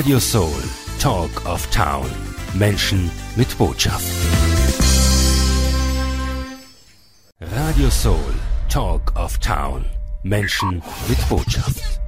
Radio 0.00 0.18
Soul, 0.18 0.62
Talk 0.98 1.44
of 1.44 1.66
Town. 1.70 2.06
Menschen 2.54 3.10
mit 3.36 3.58
Botschaft. 3.58 4.06
Radio 7.38 7.90
Soul, 7.90 8.32
Talk 8.70 9.12
of 9.14 9.36
Town. 9.40 9.84
Menschen 10.22 10.82
mit 11.06 11.28
Botschaft. 11.28 12.00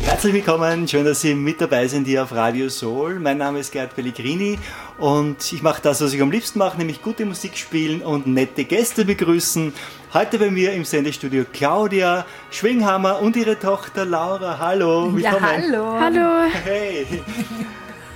Herzlich 0.00 0.34
willkommen, 0.34 0.88
schön, 0.88 1.04
dass 1.04 1.20
Sie 1.20 1.32
mit 1.32 1.60
dabei 1.60 1.86
sind 1.86 2.08
hier 2.08 2.24
auf 2.24 2.32
Radio 2.32 2.68
Soul. 2.68 3.20
Mein 3.20 3.38
Name 3.38 3.60
ist 3.60 3.70
Gerd 3.70 3.94
Pellegrini 3.94 4.58
und 4.98 5.52
ich 5.52 5.62
mache 5.62 5.80
das, 5.80 6.00
was 6.00 6.12
ich 6.12 6.20
am 6.20 6.32
liebsten 6.32 6.58
mache, 6.58 6.76
nämlich 6.76 7.02
gute 7.02 7.24
Musik 7.24 7.56
spielen 7.56 8.02
und 8.02 8.26
nette 8.26 8.64
Gäste 8.64 9.04
begrüßen. 9.04 9.72
Heute 10.12 10.40
bei 10.40 10.50
mir 10.50 10.72
im 10.72 10.84
Sendestudio 10.84 11.44
Claudia 11.52 12.26
Schwinghammer 12.50 13.20
und 13.20 13.36
ihre 13.36 13.56
Tochter 13.56 14.04
Laura. 14.04 14.58
Hallo, 14.58 15.14
willkommen. 15.14 15.22
Ja, 15.22 15.40
hallo. 15.40 16.00
Hallo. 16.00 16.50
Hey. 16.64 17.06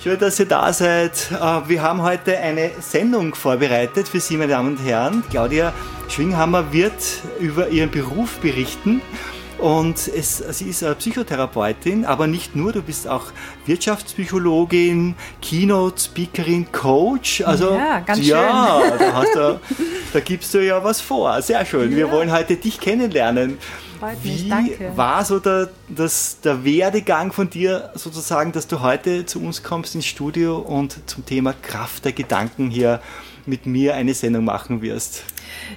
Schön, 0.02 0.18
dass 0.18 0.40
ihr 0.40 0.46
da 0.46 0.72
seid. 0.72 1.30
Äh, 1.30 1.68
wir 1.68 1.82
haben 1.82 2.02
heute 2.02 2.36
eine 2.36 2.72
Sendung 2.80 3.36
vorbereitet 3.36 4.08
für 4.08 4.18
Sie, 4.18 4.36
meine 4.36 4.50
Damen 4.54 4.76
und 4.76 4.84
Herren. 4.84 5.22
Claudia 5.30 5.72
Schwinghammer 6.08 6.72
wird 6.72 7.00
über 7.38 7.68
ihren 7.68 7.92
Beruf 7.92 8.38
berichten. 8.40 9.00
Und 9.64 10.08
es, 10.08 10.44
sie 10.50 10.66
ist 10.66 10.84
Psychotherapeutin, 10.98 12.04
aber 12.04 12.26
nicht 12.26 12.54
nur, 12.54 12.74
du 12.74 12.82
bist 12.82 13.08
auch 13.08 13.32
Wirtschaftspsychologin, 13.64 15.14
Keynote-Speakerin, 15.40 16.70
Coach. 16.70 17.40
Also, 17.40 17.72
ja, 17.72 18.00
ganz 18.00 18.26
ja, 18.26 18.82
schön. 18.82 18.98
Da, 18.98 19.12
hast 19.14 19.34
du, 19.34 19.60
da 20.12 20.20
gibst 20.20 20.52
du 20.52 20.62
ja 20.62 20.84
was 20.84 21.00
vor. 21.00 21.40
Sehr 21.40 21.64
schön. 21.64 21.92
Ja. 21.92 21.96
Wir 21.96 22.12
wollen 22.12 22.30
heute 22.30 22.56
dich 22.56 22.78
kennenlernen. 22.78 23.56
Wie 24.22 24.52
war 24.96 25.24
so 25.24 25.38
der, 25.38 25.70
das, 25.88 26.40
der 26.44 26.62
Werdegang 26.62 27.32
von 27.32 27.48
dir 27.48 27.90
sozusagen, 27.94 28.52
dass 28.52 28.68
du 28.68 28.82
heute 28.82 29.24
zu 29.24 29.40
uns 29.40 29.62
kommst 29.62 29.94
ins 29.94 30.04
Studio 30.04 30.58
und 30.58 31.08
zum 31.08 31.24
Thema 31.24 31.54
Kraft 31.54 32.04
der 32.04 32.12
Gedanken 32.12 32.68
hier 32.68 33.00
mit 33.46 33.66
mir 33.66 33.94
eine 33.94 34.14
Sendung 34.14 34.44
machen 34.44 34.82
wirst? 34.82 35.24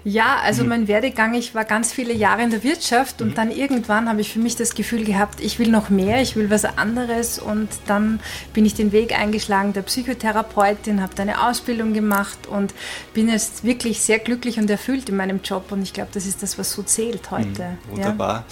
Ja, 0.03 0.37
also 0.43 0.63
mhm. 0.63 0.69
mein 0.69 0.87
Werdegang, 0.87 1.33
ich 1.33 1.55
war 1.55 1.65
ganz 1.65 1.91
viele 1.91 2.13
Jahre 2.13 2.43
in 2.43 2.49
der 2.49 2.63
Wirtschaft 2.63 3.21
und 3.21 3.29
mhm. 3.29 3.33
dann 3.35 3.51
irgendwann 3.51 4.09
habe 4.09 4.21
ich 4.21 4.31
für 4.31 4.39
mich 4.39 4.55
das 4.55 4.75
Gefühl 4.75 5.03
gehabt, 5.03 5.39
ich 5.41 5.59
will 5.59 5.69
noch 5.69 5.89
mehr, 5.89 6.21
ich 6.21 6.35
will 6.35 6.49
was 6.49 6.65
anderes 6.65 7.39
und 7.39 7.69
dann 7.85 8.19
bin 8.53 8.65
ich 8.65 8.73
den 8.73 8.91
Weg 8.91 9.17
eingeschlagen 9.17 9.73
der 9.73 9.81
Psychotherapeutin, 9.81 11.01
habe 11.01 11.13
da 11.15 11.23
eine 11.23 11.47
Ausbildung 11.47 11.93
gemacht 11.93 12.47
und 12.47 12.73
bin 13.13 13.29
jetzt 13.29 13.63
wirklich 13.63 14.01
sehr 14.01 14.19
glücklich 14.19 14.57
und 14.59 14.69
erfüllt 14.69 15.09
in 15.09 15.17
meinem 15.17 15.41
Job 15.43 15.71
und 15.71 15.81
ich 15.81 15.93
glaube, 15.93 16.09
das 16.13 16.25
ist 16.25 16.43
das, 16.43 16.57
was 16.57 16.71
so 16.71 16.83
zählt 16.83 17.31
heute. 17.31 17.77
Mhm, 17.89 17.95
wunderbar. 17.95 18.33
Ja. 18.35 18.45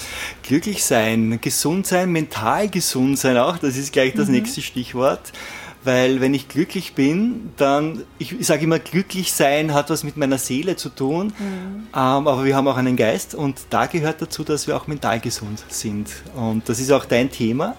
Glücklich 0.44 0.83
sein, 0.83 1.39
gesund 1.41 1.88
sein, 1.88 2.11
mental 2.11 2.69
gesund 2.69 3.19
sein 3.19 3.38
auch, 3.38 3.57
das 3.57 3.77
ist 3.77 3.94
gleich 3.94 4.13
das 4.13 4.29
nächste 4.29 4.61
Stichwort 4.61 5.31
weil 5.86 6.22
wenn 6.22 6.33
ich 6.33 6.47
glücklich 6.47 6.94
bin, 6.94 7.52
dann, 7.58 8.03
ich 8.19 8.36
sage 8.41 8.64
immer, 8.64 8.80
glücklich 8.80 9.31
sein 9.31 9.73
hat 9.73 9.89
was 9.89 10.03
mit 10.03 10.17
meiner 10.17 10.38
Seele 10.38 10.75
zu 10.75 10.89
tun, 10.89 11.28
mhm. 11.28 11.88
ähm, 11.88 11.88
aber 11.94 12.44
wir 12.44 12.55
haben 12.55 12.67
auch 12.67 12.78
einen 12.78 12.97
Geist 12.97 13.36
und 13.36 13.59
da 13.69 13.86
gehört 13.86 14.22
dazu, 14.22 14.44
dass 14.44 14.67
wir 14.67 14.75
auch 14.75 14.88
mental 14.88 15.19
gesund 15.19 15.63
sind. 15.69 16.09
Und 16.36 16.67
das 16.67 16.80
ist 16.80 16.91
auch 16.91 17.06
dein 17.06 17.31
Thema. 17.31 17.75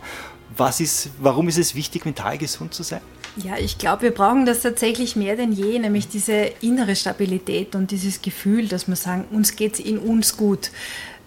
Was 0.57 0.81
ist, 0.81 1.11
warum 1.21 1.49
ist 1.49 1.59
es 1.59 1.75
wichtig, 1.75 2.05
mental 2.05 2.39
gesund 2.39 2.73
zu 2.73 2.83
sein? 2.83 3.01
Ja, 3.37 3.59
ich 3.59 3.77
glaube, 3.77 4.03
wir 4.03 4.11
brauchen 4.13 4.47
das 4.47 4.63
tatsächlich 4.63 5.15
mehr 5.15 5.37
denn 5.37 5.53
je, 5.53 5.79
nämlich 5.79 6.09
diese 6.09 6.53
innere 6.63 6.97
Stabilität 6.97 7.75
und 7.75 7.91
dieses 7.91 8.23
Gefühl, 8.23 8.67
dass 8.69 8.89
wir 8.89 8.97
sagen, 8.97 9.27
uns 9.31 9.57
geht 9.57 9.75
es 9.75 9.81
in 9.81 9.99
uns 9.99 10.39
gut 10.39 10.71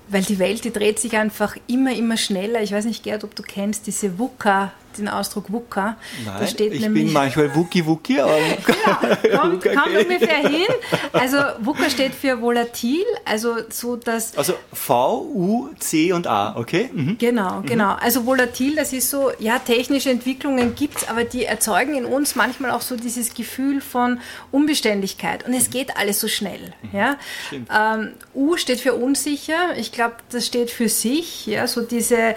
weil 0.10 0.24
die 0.24 0.40
Welt, 0.40 0.64
die 0.64 0.74
dreht 0.74 1.00
sich 1.00 1.16
einfach 1.16 1.56
immer, 1.68 1.96
immer 1.96 2.18
schneller. 2.18 2.62
Ich 2.62 2.72
weiß 2.72 2.86
nicht, 2.86 3.04
Gerd, 3.04 3.24
ob 3.24 3.36
du 3.36 3.44
kennst 3.44 3.88
diese 3.88 4.18
VUCA, 4.18 4.74
den 4.98 5.08
Ausdruck 5.08 5.52
VUCA. 5.52 5.98
Nein, 6.26 6.44
ich 6.44 6.58
nämlich, 6.58 7.06
bin 7.06 7.14
manchmal 7.14 7.54
Wuki 7.56 7.86
Wuki, 7.86 8.20
aber 8.20 8.38
genau, 9.22 9.42
kommt, 9.42 9.64
kommt 9.64 9.98
ungefähr 9.98 10.48
hin. 10.48 10.68
Also 11.14 11.38
VUCA 11.60 11.90
steht 11.90 12.16
für 12.16 12.42
volatil, 12.42 13.04
also 13.26 13.58
so 13.70 13.96
dass... 13.96 14.38
Also 14.38 14.54
V, 14.74 15.22
U, 15.34 15.70
C 15.80 16.12
und 16.14 16.28
A, 16.28 16.56
okay? 16.56 16.90
Mhm. 16.92 17.18
Genau, 17.18 17.62
mhm. 17.62 17.66
genau. 17.66 17.96
Also 17.96 18.26
volatil, 18.26 18.76
das 18.76 18.94
ist 18.94 19.10
so, 19.10 19.32
ja, 19.40 19.60
technische 19.60 20.10
Entwicklungen 20.10 20.76
gibt 20.76 20.98
es, 20.98 21.08
aber 21.08 21.24
die 21.24 21.46
erzeugen 21.46 21.96
in 21.96 22.06
uns 22.06 22.36
manchmal 22.36 22.72
auch 22.72 22.82
so 22.82 22.96
dieses 22.96 23.34
Gefühl 23.34 23.82
von 23.82 24.20
Unbeständigkeit 24.52 25.46
und 25.46 25.54
es 25.54 25.68
mhm. 25.68 25.72
geht 25.72 25.98
alles 25.98 26.20
so 26.20 26.28
schnell. 26.28 26.74
Mhm. 26.82 26.98
Ja? 26.98 27.18
Ähm, 27.52 28.12
U 28.34 28.58
steht 28.58 28.80
für 28.80 28.94
unsicher, 28.94 29.78
ich 29.78 29.92
glaube, 29.92 30.16
das 30.32 30.46
steht 30.46 30.72
für 30.72 30.90
sich, 30.90 31.46
ja, 31.48 31.68
so 31.68 31.82
diese 31.82 32.36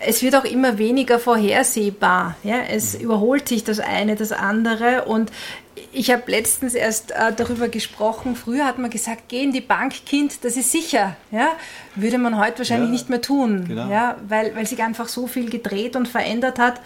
es 0.00 0.22
wird 0.22 0.34
auch 0.34 0.44
immer 0.44 0.78
weniger 0.78 1.18
vorhersehbar. 1.18 2.36
Ja? 2.42 2.56
Es 2.70 2.94
mhm. 2.94 3.04
überholt 3.04 3.48
sich 3.48 3.64
das 3.64 3.80
eine, 3.80 4.16
das 4.16 4.32
andere. 4.32 5.04
Und 5.04 5.30
ich 5.92 6.10
habe 6.10 6.22
letztens 6.30 6.74
erst 6.74 7.12
äh, 7.12 7.32
darüber 7.36 7.68
gesprochen. 7.68 8.34
Früher 8.34 8.64
hat 8.64 8.78
man 8.78 8.90
gesagt, 8.90 9.24
geh 9.28 9.42
in 9.42 9.52
die 9.52 9.60
Bank, 9.60 9.92
Kind, 10.06 10.44
das 10.44 10.56
ist 10.56 10.72
sicher. 10.72 11.16
Ja? 11.30 11.50
Würde 11.94 12.18
man 12.18 12.38
heute 12.38 12.58
wahrscheinlich 12.58 12.88
ja, 12.88 12.92
nicht 12.92 13.10
mehr 13.10 13.20
tun, 13.20 13.66
genau. 13.68 13.90
ja? 13.90 14.16
weil, 14.26 14.56
weil 14.56 14.66
sich 14.66 14.82
einfach 14.82 15.08
so 15.08 15.26
viel 15.26 15.50
gedreht 15.50 15.96
und 15.96 16.08
verändert 16.08 16.58
hat. 16.58 16.80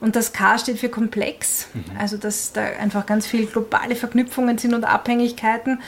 Und 0.00 0.16
das 0.16 0.32
K 0.32 0.58
steht 0.58 0.78
für 0.78 0.88
komplex, 0.88 1.68
mhm. 1.74 1.84
also 1.96 2.16
dass 2.16 2.52
da 2.52 2.62
einfach 2.62 3.06
ganz 3.06 3.24
viele 3.26 3.46
globale 3.46 3.94
Verknüpfungen 3.94 4.58
sind 4.58 4.74
und 4.74 4.82
Abhängigkeiten. 4.82 5.80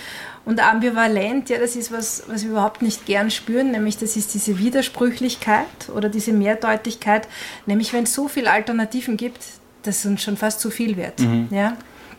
Und 0.44 0.60
ambivalent, 0.60 1.48
ja, 1.48 1.58
das 1.58 1.74
ist 1.74 1.90
was, 1.90 2.24
was 2.28 2.44
wir 2.44 2.50
überhaupt 2.50 2.82
nicht 2.82 3.06
gern 3.06 3.30
spüren, 3.30 3.70
nämlich 3.70 3.96
das 3.96 4.16
ist 4.16 4.34
diese 4.34 4.58
Widersprüchlichkeit 4.58 5.88
oder 5.94 6.10
diese 6.10 6.32
Mehrdeutigkeit, 6.32 7.28
nämlich 7.64 7.92
wenn 7.94 8.04
es 8.04 8.12
so 8.12 8.28
viele 8.28 8.50
Alternativen 8.50 9.16
gibt, 9.16 9.40
dass 9.84 10.04
uns 10.04 10.22
schon 10.22 10.36
fast 10.36 10.60
zu 10.60 10.70
viel 10.70 10.96
wird. 10.96 11.20
Mhm. 11.20 11.48
Ja? 11.50 11.76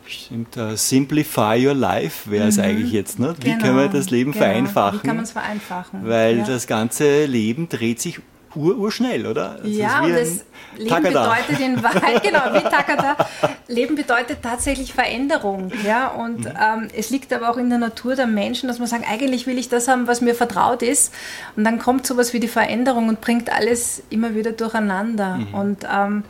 Stimmt, 0.08 0.58
uh, 0.58 0.76
simplify 0.76 1.56
your 1.68 1.74
life 1.74 2.30
wäre 2.30 2.48
es 2.48 2.58
mhm. 2.58 2.64
eigentlich 2.64 2.92
jetzt. 2.92 3.20
Ne? 3.20 3.36
Wie 3.40 3.46
genau, 3.46 3.64
können 3.64 3.78
wir 3.78 3.88
das 3.90 4.10
Leben 4.10 4.32
genau. 4.32 4.46
vereinfachen? 4.46 5.00
Wie 5.02 5.08
kann 5.08 5.16
man 5.16 5.26
es 5.26 5.32
vereinfachen? 5.32 6.00
Weil 6.04 6.40
ja. 6.40 6.46
das 6.46 6.68
ganze 6.68 7.26
Leben 7.26 7.70
dreht 7.70 8.02
sich 8.02 8.20
ur, 8.20 8.24
urschnell, 8.56 9.28
oder? 9.28 9.60
Das 9.62 9.72
ja, 9.72 10.02
und 10.02 10.14
das 10.14 10.46
Leben 10.78 10.90
Takada. 10.90 11.34
bedeutet 11.36 11.60
in 11.60 11.84
Wahrheit, 11.84 12.24
genau, 12.24 12.42
wie 12.54 12.64
Takada, 12.64 13.18
Leben 13.68 13.96
bedeutet 13.96 14.40
tatsächlich 14.42 14.94
Veränderung. 14.94 15.72
Ja? 15.86 16.08
Und 16.08 16.46
mhm. 16.46 16.52
ähm, 16.62 16.88
es 16.96 17.10
liegt 17.10 17.32
aber 17.34 17.50
auch 17.50 17.58
in 17.58 17.70
der 17.70 17.80
Natur 17.80 18.16
der 18.16 18.28
Menschen, 18.28 18.68
dass 18.68 18.80
man 18.80 18.88
sagt, 18.88 19.10
eigentlich 19.10 19.48
will 19.48 19.58
ich 19.58 19.70
das 19.70 19.88
haben, 19.88 20.08
was 20.08 20.22
mir 20.22 20.36
vertraut 20.36 20.82
ist. 20.82 21.14
Und 21.56 21.64
dann 21.64 21.80
kommt 21.80 22.06
sowas 22.06 22.34
wie 22.34 22.40
die 22.40 22.48
Veränderung 22.48 23.10
und 23.10 23.22
bringt 23.22 23.52
alles 23.52 24.04
immer 24.10 24.36
wieder 24.36 24.52
durcheinander. 24.52 25.38
Mhm. 25.38 25.54
Und 25.54 25.88
ähm, 25.92 26.24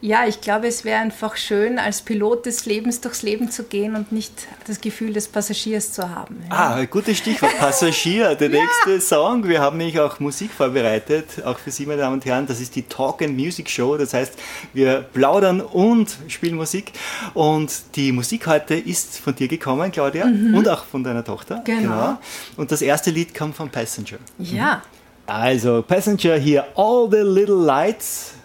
ja, 0.00 0.26
ich 0.28 0.40
glaube, 0.40 0.68
es 0.68 0.84
wäre 0.84 1.00
einfach 1.00 1.36
schön, 1.36 1.76
als 1.76 2.02
Pilot 2.02 2.46
des 2.46 2.66
Lebens 2.66 3.00
durchs 3.00 3.22
Leben 3.22 3.50
zu 3.50 3.64
gehen 3.64 3.96
und 3.96 4.12
nicht 4.12 4.46
das 4.68 4.80
Gefühl 4.80 5.12
des 5.12 5.26
Passagiers 5.26 5.92
zu 5.92 6.08
haben. 6.08 6.40
Ja. 6.48 6.76
Ah, 6.76 6.84
gutes 6.84 7.18
Stichwort, 7.18 7.58
Passagier, 7.58 8.36
der 8.36 8.48
ja. 8.52 8.60
nächste 8.60 9.00
Song. 9.00 9.48
Wir 9.48 9.60
haben 9.60 9.76
nämlich 9.76 9.98
auch 9.98 10.20
Musik 10.20 10.52
vorbereitet, 10.52 11.44
auch 11.44 11.58
für 11.58 11.72
Sie, 11.72 11.84
meine 11.84 12.02
Damen 12.02 12.14
und 12.14 12.24
Herren. 12.24 12.46
Das 12.46 12.60
ist 12.60 12.76
die 12.76 12.82
Talk 12.82 13.22
and 13.22 13.36
Music 13.36 13.68
Show. 13.68 13.96
Das 13.96 14.14
heißt, 14.14 14.34
wir 14.72 15.00
plaudern 15.00 15.60
und 15.60 16.16
spielen 16.28 16.54
Musik. 16.54 16.92
Und 17.34 17.72
die 17.96 18.12
Musik 18.12 18.46
heute 18.46 18.76
ist 18.76 19.18
von 19.18 19.34
dir 19.34 19.48
gekommen, 19.48 19.90
Claudia, 19.90 20.26
mhm. 20.26 20.54
und 20.54 20.68
auch 20.68 20.84
von 20.84 21.02
deiner 21.02 21.24
Tochter. 21.24 21.60
Genau. 21.64 21.80
genau. 21.80 22.18
Und 22.56 22.70
das 22.70 22.82
erste 22.82 23.10
Lied 23.10 23.34
kommt 23.34 23.56
von 23.56 23.68
Passenger. 23.68 24.18
Ja. 24.38 24.76
Mhm. 24.76 24.98
Also, 25.26 25.82
Passenger 25.82 26.36
hier, 26.36 26.64
All 26.76 27.08
the 27.10 27.18
Little 27.18 27.64
Lights. 27.64 28.37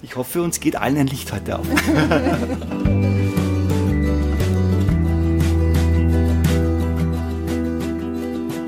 Ich 0.00 0.14
hoffe, 0.16 0.42
uns 0.42 0.60
geht 0.60 0.76
allen 0.76 0.96
ein 0.96 1.06
Licht 1.08 1.32
heute 1.32 1.58
auf. 1.58 1.66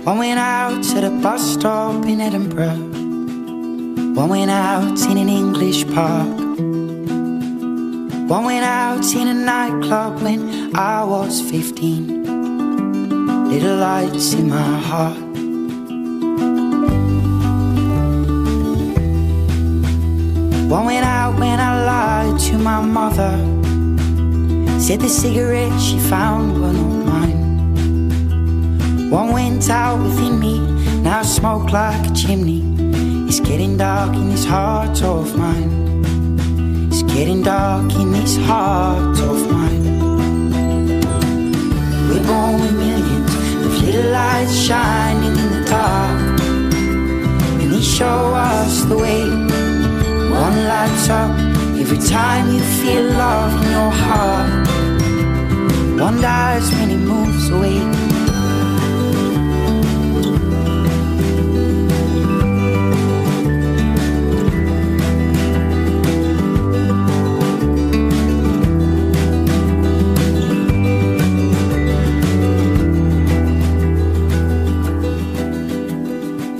One 0.04 0.18
went 0.18 0.40
out 0.40 0.82
to 0.82 1.00
the 1.00 1.10
bus 1.22 1.54
stop 1.54 2.04
in 2.04 2.20
Edinburgh. 2.20 2.80
One 4.16 4.30
went 4.30 4.50
out 4.50 4.98
in 5.08 5.18
an 5.18 5.28
English 5.28 5.86
park. 5.94 6.36
One 8.28 8.44
went 8.44 8.64
out 8.64 9.04
in 9.14 9.28
a 9.28 9.34
nightclub 9.34 10.20
when 10.22 10.74
I 10.74 11.04
was 11.04 11.40
15. 11.42 12.24
Little 13.50 13.76
lights 13.76 14.32
in 14.34 14.48
my 14.48 14.80
heart. 14.80 15.29
One 20.70 20.84
went 20.84 21.04
out 21.04 21.36
when 21.36 21.58
I 21.58 21.84
lied 21.84 22.38
to 22.42 22.56
my 22.56 22.80
mother. 22.80 23.36
Said 24.80 25.00
the 25.00 25.08
cigarette 25.08 25.80
she 25.80 25.98
found 25.98 26.62
were 26.62 26.72
not 26.72 27.06
mine. 27.06 29.10
One 29.10 29.32
went 29.32 29.68
out 29.68 30.00
within 30.00 30.38
me, 30.38 30.60
now 31.02 31.18
I 31.18 31.22
smoke 31.22 31.72
like 31.72 32.08
a 32.08 32.14
chimney. 32.14 32.62
It's 33.26 33.40
getting 33.40 33.78
dark 33.78 34.14
in 34.14 34.28
this 34.28 34.44
heart 34.44 35.02
of 35.02 35.36
mine. 35.36 36.86
It's 36.88 37.02
getting 37.02 37.42
dark 37.42 37.92
in 37.94 38.12
this 38.12 38.36
heart 38.36 39.18
of 39.18 39.50
mine. 39.50 39.98
We're 42.08 42.22
born 42.28 42.60
with 42.60 42.76
millions 42.78 43.34
of 43.66 43.82
little 43.82 44.12
lights 44.12 44.54
shining 44.54 45.36
in 45.36 45.50
the 45.50 45.64
dark. 45.68 46.40
And 47.60 47.72
they 47.72 47.80
show 47.80 48.34
us 48.34 48.84
the 48.84 48.96
way 48.96 49.39
lights 50.90 51.10
Every 51.80 51.98
time 51.98 52.52
you 52.52 52.60
feel 52.60 53.02
love 53.02 53.64
in 53.64 53.70
your 53.70 53.90
heart, 53.90 54.68
wonders 55.98 56.70
when 56.72 56.90
it 56.90 56.98
moves 56.98 57.48
away. 57.50 57.80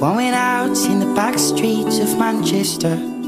Going 0.01 0.33
out 0.33 0.77
in 0.87 1.01
the 1.01 1.13
back 1.15 1.39
streets 1.39 1.99
of 1.99 2.19
Manchester. 2.19 3.20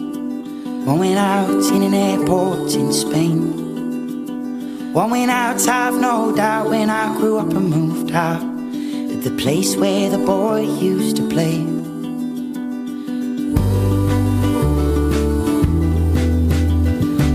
Going 0.95 1.17
out 1.17 1.73
in 1.73 1.83
an 1.85 1.95
airport 1.95 2.75
in 2.75 2.93
Spain. 2.93 4.93
Going 4.93 5.31
out, 5.31 5.67
I've 5.67 5.99
no 5.99 6.37
doubt, 6.37 6.69
when 6.69 6.91
I 6.91 7.17
grew 7.17 7.39
up 7.39 7.49
and 7.49 7.71
moved 7.71 8.13
out. 8.13 8.43
At 8.43 9.23
the 9.25 9.35
place 9.39 9.75
where 9.75 10.11
the 10.11 10.19
boy 10.19 10.61
used 10.61 11.17
to 11.17 11.27
play. 11.31 11.65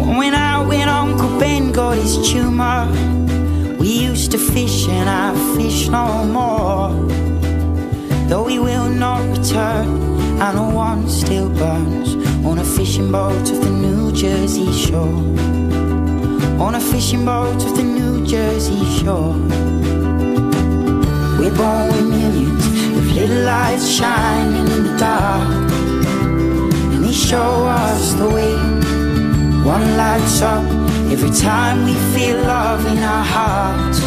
Going 0.05 0.35
out 0.35 0.67
when 0.67 0.87
Uncle 0.87 1.39
Ben 1.39 1.71
got 1.71 1.97
his 1.97 2.31
tumor. 2.31 2.87
We 3.79 3.87
used 3.87 4.29
to 4.33 4.37
fish 4.37 4.87
and 4.87 5.09
I 5.09 5.33
fish 5.57 5.87
no 5.87 6.25
more. 6.25 6.91
Though 8.29 8.43
we 8.43 8.59
will 8.59 8.87
not 8.87 9.23
return, 9.35 10.06
I 10.39 10.53
know 10.53 10.69
one 10.69 11.09
still 11.09 11.49
burns 11.49 12.13
on 12.45 12.59
a 12.59 12.63
fishing 12.63 13.11
boat 13.11 13.49
of 13.49 13.59
the 13.59 13.71
New 13.71 14.11
Jersey 14.11 14.71
shore. 14.71 15.23
On 16.61 16.75
a 16.75 16.79
fishing 16.79 17.25
boat 17.25 17.55
of 17.65 17.75
the 17.75 17.81
New 17.81 18.23
Jersey 18.23 18.85
shore. 18.99 19.33
We're 21.39 21.55
born 21.57 21.87
with 21.87 22.07
millions 22.07 22.65
of 22.97 23.11
little 23.15 23.45
lights 23.45 23.89
shining 23.89 24.67
in 24.75 24.83
the 24.83 24.97
dark. 24.99 25.71
And 26.93 27.03
they 27.03 27.13
show 27.13 27.65
us 27.65 28.13
the 28.13 28.29
way. 28.29 28.53
One 29.65 29.97
lights 29.97 30.43
up 30.43 30.63
every 31.11 31.31
time 31.31 31.83
we 31.83 31.95
feel 32.13 32.37
love 32.43 32.85
in 32.85 32.99
our 32.99 33.23
hearts. 33.23 34.01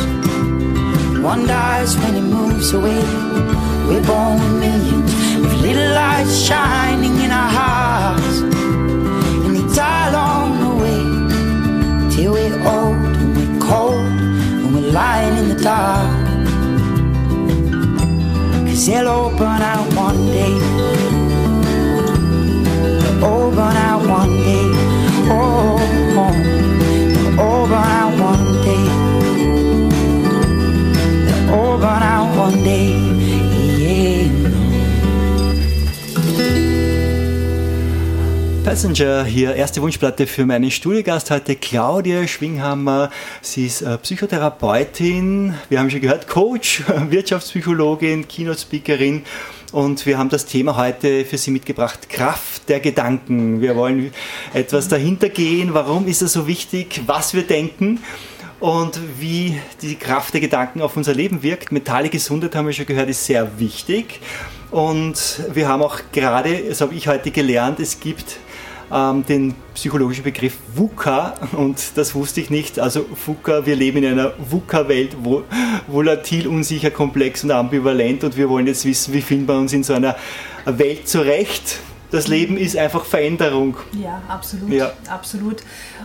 One 1.20 1.48
dies 1.48 1.96
when 1.98 2.14
it 2.14 2.22
moves 2.22 2.72
away. 2.72 3.79
We're 3.90 4.06
born 4.06 4.38
with 4.38 4.60
millions 4.60 5.12
of 5.44 5.60
little 5.62 5.92
lights 5.94 6.46
shining 6.46 7.16
in 7.25 7.32
our 7.32 7.50
hearts. 7.50 8.38
And 8.38 9.56
they 9.56 9.75
die 9.75 10.08
along 10.10 10.48
the 10.62 10.72
way 10.82 11.02
till 12.14 12.34
we're 12.34 12.54
old 12.54 12.94
and 13.20 13.37
we're 13.37 13.60
cold 13.60 14.06
and 14.06 14.75
we're 14.76 14.92
lying 14.92 15.37
in 15.38 15.48
the 15.48 15.60
dark. 15.60 16.08
Cause 18.69 18.87
they'll 18.87 19.31
burn 19.37 19.60
out 19.60 19.92
one 19.94 20.25
day. 20.38 20.54
They'll 23.00 23.25
all 23.25 23.58
out 23.58 24.08
one 24.08 24.37
day. 24.37 24.69
Oh, 25.34 25.78
oh. 26.14 26.34
they'll 27.12 27.40
all 27.40 27.75
out 27.75 28.12
one 28.20 28.52
day. 28.62 28.87
They'll 31.26 31.54
all 31.54 31.84
out 31.84 32.38
one 32.38 32.62
day. 32.62 33.19
Passenger 38.70 39.25
hier, 39.25 39.56
erste 39.56 39.82
Wunschplatte 39.82 40.28
für 40.28 40.46
meinen 40.46 40.70
Studiogast 40.70 41.32
heute, 41.32 41.56
Claudia 41.56 42.28
Schwinghammer. 42.28 43.11
Sie 43.43 43.67
ist 43.67 43.82
äh, 43.82 43.99
Psychotherapeutin, 43.99 45.55
wir 45.69 45.81
haben 45.81 45.90
schon 45.90 46.00
gehört, 46.00 46.28
Coach, 46.28 46.84
Wirtschaftspsychologin, 47.08 48.28
Keynote-Speakerin 48.28 49.25
und 49.72 50.06
wir 50.06 50.19
haben 50.19 50.28
das 50.28 50.46
Thema 50.46 50.76
heute 50.76 51.25
für 51.25 51.37
Sie 51.37 51.50
mitgebracht, 51.50 52.08
Kraft 52.08 52.69
der 52.69 52.78
Gedanken. 52.78 53.61
Wir 53.61 53.75
wollen 53.75 54.12
etwas 54.55 54.87
dahinter 54.87 55.31
gehen, 55.31 55.75
warum 55.75 56.06
ist 56.06 56.23
es 56.23 56.34
so 56.34 56.46
wichtig, 56.46 57.02
was 57.06 57.34
wir 57.34 57.43
denken 57.43 57.99
und 58.61 59.00
wie 59.19 59.61
die 59.82 59.96
Kraft 59.96 60.32
der 60.32 60.43
Gedanken 60.43 60.81
auf 60.81 60.96
unser 60.96 61.12
Leben 61.12 61.43
wirkt. 61.43 61.73
Mentale 61.73 62.08
Gesundheit, 62.08 62.55
haben 62.55 62.66
wir 62.66 62.73
schon 62.73 62.87
gehört, 62.87 63.08
ist 63.08 63.26
sehr 63.26 63.58
wichtig. 63.58 64.20
Und 64.70 65.40
wir 65.52 65.66
haben 65.66 65.82
auch 65.82 65.99
gerade, 66.12 66.62
das 66.69 66.81
habe 66.81 66.94
ich 66.94 67.08
heute 67.08 67.32
gelernt, 67.32 67.81
es 67.81 67.99
gibt 67.99 68.37
ähm, 68.92 69.25
den 69.26 69.54
psychologischen 69.75 70.25
Begriff 70.25 70.56
VUCA 70.75 71.34
und 71.52 71.96
das 71.96 72.14
wusste 72.14 72.40
ich 72.40 72.50
nicht. 72.50 72.78
Also 72.78 73.06
VUCA, 73.26 73.66
wir 73.66 73.76
leben 73.76 73.98
in 73.98 74.12
einer 74.12 74.32
VUCA-Welt, 74.38 75.16
wo 75.22 75.44
volatil, 75.87 76.46
unsicher, 76.48 76.90
komplex 76.90 77.44
und 77.44 77.50
ambivalent 77.50 78.25
und 78.25 78.37
wir 78.37 78.48
wollen 78.48 78.66
jetzt 78.66 78.84
wissen, 78.84 79.14
wie 79.14 79.22
finden 79.22 79.48
wir 79.48 79.58
uns 79.58 79.72
in 79.72 79.84
so 79.84 79.94
einer 79.94 80.16
Welt 80.64 81.08
zurecht. 81.08 81.78
Das 82.10 82.26
Leben 82.26 82.56
ist 82.56 82.76
einfach 82.76 83.04
Veränderung. 83.04 83.76
Ja, 83.92 84.20
absolut. 84.28 84.70
Ja. 84.70 84.92
absolut. 85.08 85.62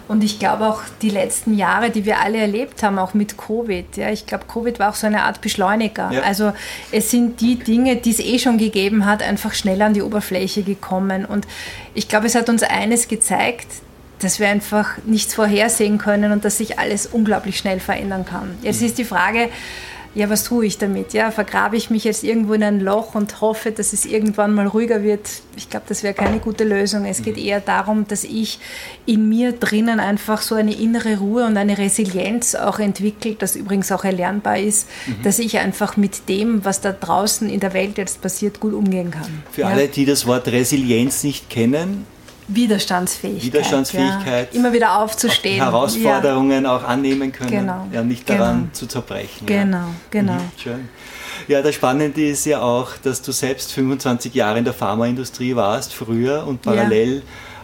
Und 0.07 0.24
ich 0.24 0.38
glaube 0.38 0.68
auch 0.68 0.81
die 1.02 1.10
letzten 1.10 1.57
Jahre, 1.57 1.90
die 1.90 2.06
wir 2.06 2.19
alle 2.19 2.38
erlebt 2.38 2.84
haben, 2.84 3.00
auch 3.00 3.13
mit 3.13 3.38
Covid, 3.38 3.98
ja, 3.98 4.12
ich 4.12 4.28
glaube, 4.28 4.46
Covid 4.46 4.78
war 4.80 4.92
auch 4.92 4.96
so 4.96 5.07
eine 5.07 5.24
Art 5.24 5.42
Beschleuniger. 5.42 6.12
Ja. 6.12 6.22
Also 6.22 6.54
es 6.92 7.10
sind 7.10 7.42
die 7.42 7.57
Dinge, 7.57 7.96
die 7.96 8.12
es 8.12 8.19
eh 8.19 8.38
schon 8.38 8.57
gegeben 8.57 9.06
hat, 9.06 9.24
einfach 9.24 9.54
schnell 9.54 9.81
an 9.81 9.94
die 9.94 10.04
Oberfläche 10.04 10.63
gekommen. 10.63 11.25
Und 11.25 11.48
ich 11.96 12.08
glaube, 12.08 12.28
es 12.28 12.36
hat 12.36 12.50
uns 12.50 12.62
eines 12.62 13.08
gezeigt, 13.08 13.68
dass 14.19 14.40
wir 14.40 14.48
einfach 14.48 14.98
nichts 15.06 15.34
vorhersehen 15.34 15.98
können 15.98 16.31
und 16.31 16.46
dass 16.46 16.58
sich 16.58 16.80
alles 16.80 17.08
unglaublich 17.08 17.58
schnell 17.58 17.80
verändern 17.80 18.25
kann. 18.25 18.58
Jetzt 18.62 18.81
ist 18.81 18.98
die 18.98 19.04
Frage, 19.04 19.50
ja, 20.16 20.30
was 20.30 20.46
tue 20.46 20.66
ich 20.66 20.78
damit? 20.78 21.14
Ja, 21.14 21.30
vergrabe 21.30 21.76
ich 21.76 21.90
mich 21.90 22.06
jetzt 22.06 22.24
irgendwo 22.24 22.54
in 22.54 22.64
ein 22.64 22.80
Loch 22.80 23.16
und 23.16 23.42
hoffe, 23.42 23.72
dass 23.72 23.92
es 23.92 24.06
irgendwann 24.06 24.54
mal 24.54 24.66
ruhiger 24.66 25.04
wird? 25.04 25.30
Ich 25.58 25.70
glaube, 25.70 25.86
das 25.90 26.04
wäre 26.04 26.14
keine 26.14 26.40
gute 26.40 26.64
Lösung. 26.64 27.04
Es 27.04 27.22
geht 27.22 27.38
eher 27.38 27.60
darum, 27.60 28.08
dass 28.08 28.24
ich 28.24 28.60
in 29.06 29.28
mir 29.28 29.52
drinnen 29.52 30.00
einfach 30.00 30.42
so 30.42 30.56
eine 30.56 30.74
innere 30.74 31.18
Ruhe 31.18 31.46
und 31.46 31.58
eine 31.58 31.78
Resilienz 31.78 32.56
auch 32.56 32.80
entwickelt, 32.80 33.42
das 33.42 33.58
übrigens 33.58 33.92
auch 33.92 34.06
erlernbar 34.06 34.58
ist, 34.58 34.88
dass 35.24 35.38
ich 35.38 35.60
einfach 35.60 35.98
mit 35.98 36.30
dem, 36.30 36.64
was 36.64 36.80
da 36.80 36.94
draußen 36.94 37.50
in 37.50 37.60
der 37.60 37.74
Welt 37.74 37.98
jetzt 37.98 38.22
passiert, 38.22 38.62
gut 38.62 38.74
umgehen 38.74 39.12
kann. 39.12 39.44
Für 39.52 39.62
ja. 39.62 39.68
alle, 39.68 39.90
die 39.90 40.06
das 40.06 40.26
Wort 40.26 40.48
Resilienz 40.48 41.26
nicht 41.26 41.50
kennen, 41.50 42.06
Widerstandsfähigkeit. 42.48 43.44
Widerstandsfähigkeit. 43.44 44.54
Ja. 44.54 44.60
Immer 44.60 44.74
wieder 44.74 45.00
aufzustehen. 45.02 45.64
Herausforderungen 45.64 46.66
auch 46.66 46.84
annehmen 46.84 47.32
können, 47.32 47.52
Genau. 47.52 47.88
ja, 47.92 48.04
nicht 48.04 48.25
Genau. 48.28 48.40
daran 48.40 48.70
zu 48.74 48.86
zerbrechen. 48.88 49.48
Ja. 49.48 49.56
ja. 49.56 49.64
Genau, 49.64 49.88
genau. 50.12 50.34
Mhm, 50.34 50.52
schön. 50.62 50.90
Ja, 51.48 51.62
das 51.62 51.75
Spannende 51.75 52.28
ist 52.28 52.46
ja 52.46 52.62
auch, 52.62 52.92
dass 53.04 53.22
du 53.22 53.32
selbst 53.32 53.72
25 53.74 54.34
Jahre 54.34 54.58
in 54.58 54.64
der 54.66 54.74
Pharmaindustrie 54.74 55.56
warst, 55.56 55.94
früher 55.94 56.46
und 56.48 56.62
parallel 56.62 57.22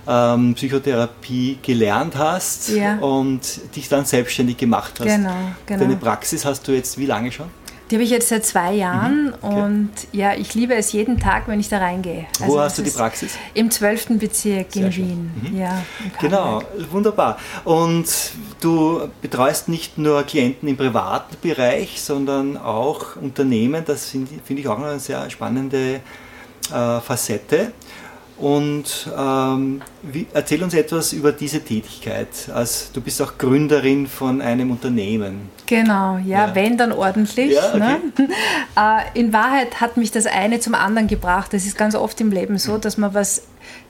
ähm, 0.07 0.53
Psychotherapie 0.55 1.59
gelernt 1.61 2.15
hast 2.17 2.69
Ja. 2.69 2.97
und 2.97 3.41
dich 3.75 3.87
dann 3.87 4.05
selbstständig 4.05 4.57
gemacht 4.57 4.99
hast. 4.99 5.05
Genau, 5.07 5.33
genau. 5.65 5.79
Deine 5.79 5.95
Praxis 5.95 6.43
hast 6.45 6.67
du 6.67 6.71
jetzt 6.73 6.97
wie 6.97 7.05
lange 7.05 7.31
schon? 7.31 7.47
Die 7.91 7.95
habe 7.95 8.05
ich 8.05 8.09
jetzt 8.09 8.29
seit 8.29 8.45
zwei 8.45 8.73
Jahren 8.73 9.25
Mhm, 9.25 9.33
okay. 9.41 9.61
und 9.63 9.89
ja, 10.13 10.33
ich 10.33 10.53
liebe 10.55 10.73
es 10.75 10.93
jeden 10.93 11.19
Tag, 11.19 11.49
wenn 11.49 11.59
ich 11.59 11.67
da 11.67 11.79
reingehe. 11.79 12.25
Wo 12.39 12.55
das 12.55 12.65
hast 12.67 12.77
du 12.77 12.83
die 12.83 12.89
Praxis? 12.91 13.33
Im 13.53 13.69
12. 13.69 14.17
Bezirk 14.17 14.71
Sehr 14.71 14.85
in 14.85 14.91
schön. 14.93 15.31
Wien. 15.41 15.57
Ja, 15.59 15.83
in 15.99 16.11
Genau, 16.21 16.61
wunderbar. 16.89 17.37
Und 17.65 18.07
du 18.61 19.09
betreust 19.21 19.67
nicht 19.67 19.97
nur 19.97 20.23
Klienten 20.23 20.69
im 20.69 20.77
privaten 20.77 21.35
Bereich, 21.41 22.01
sondern 22.01 22.55
auch 22.55 23.17
Unternehmen. 23.17 23.83
Das 23.85 24.05
finde 24.05 24.31
finde 24.45 24.61
ich 24.61 24.67
auch 24.69 24.79
eine 24.81 24.97
sehr 24.99 25.29
spannende 25.29 25.99
äh, 26.71 26.99
Facette. 27.01 27.73
Und 28.41 29.07
ähm, 29.15 29.81
wie, 30.01 30.25
erzähl 30.33 30.63
uns 30.63 30.73
etwas 30.73 31.13
über 31.13 31.31
diese 31.31 31.61
Tätigkeit. 31.61 32.27
Also, 32.53 32.87
du 32.93 33.01
bist 33.01 33.21
auch 33.21 33.37
Gründerin 33.37 34.07
von 34.07 34.41
einem 34.41 34.71
Unternehmen. 34.71 35.49
Genau, 35.67 36.17
ja, 36.17 36.47
Ja. 36.47 36.55
wenn 36.55 36.77
dann 36.77 36.91
ordentlich. 36.91 37.53
Ja, 37.53 37.69
okay. 37.69 37.79
ne? 37.79 37.99
äh, 38.75 39.19
in 39.19 39.31
Wahrheit 39.31 39.79
hat 39.79 39.95
mich 39.95 40.11
das 40.11 40.25
eine 40.25 40.59
zum 40.59 40.73
anderen 40.73 41.07
gebracht. 41.07 41.53
Das 41.53 41.65
ist 41.65 41.77
ganz 41.77 41.93
oft 41.95 42.19
im 42.19 42.31
Leben 42.31 42.57
so, 42.57 42.77
dass 42.77 42.97
man 42.97 43.13
was 43.13 43.43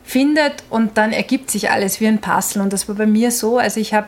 findet 0.03 0.63
und 0.70 0.98
dann 0.98 1.13
ergibt 1.13 1.50
sich 1.50 1.70
alles 1.72 2.01
wie 2.01 2.08
ein 2.08 2.20
Puzzle. 2.20 2.62
Und 2.62 2.74
das 2.74 2.88
war 2.89 2.96
bei 2.96 3.05
mir 3.05 3.31
so. 3.31 3.58
Also 3.58 3.79
ich 3.79 3.93
habe 3.93 4.08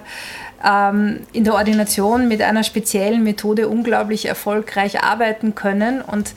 ähm, 0.63 1.21
in 1.31 1.45
der 1.45 1.53
Ordination 1.53 2.27
mit 2.27 2.41
einer 2.41 2.63
speziellen 2.63 3.23
Methode 3.23 3.69
unglaublich 3.69 4.25
erfolgreich 4.25 5.03
arbeiten 5.03 5.55
können 5.55 6.01
und 6.01 6.33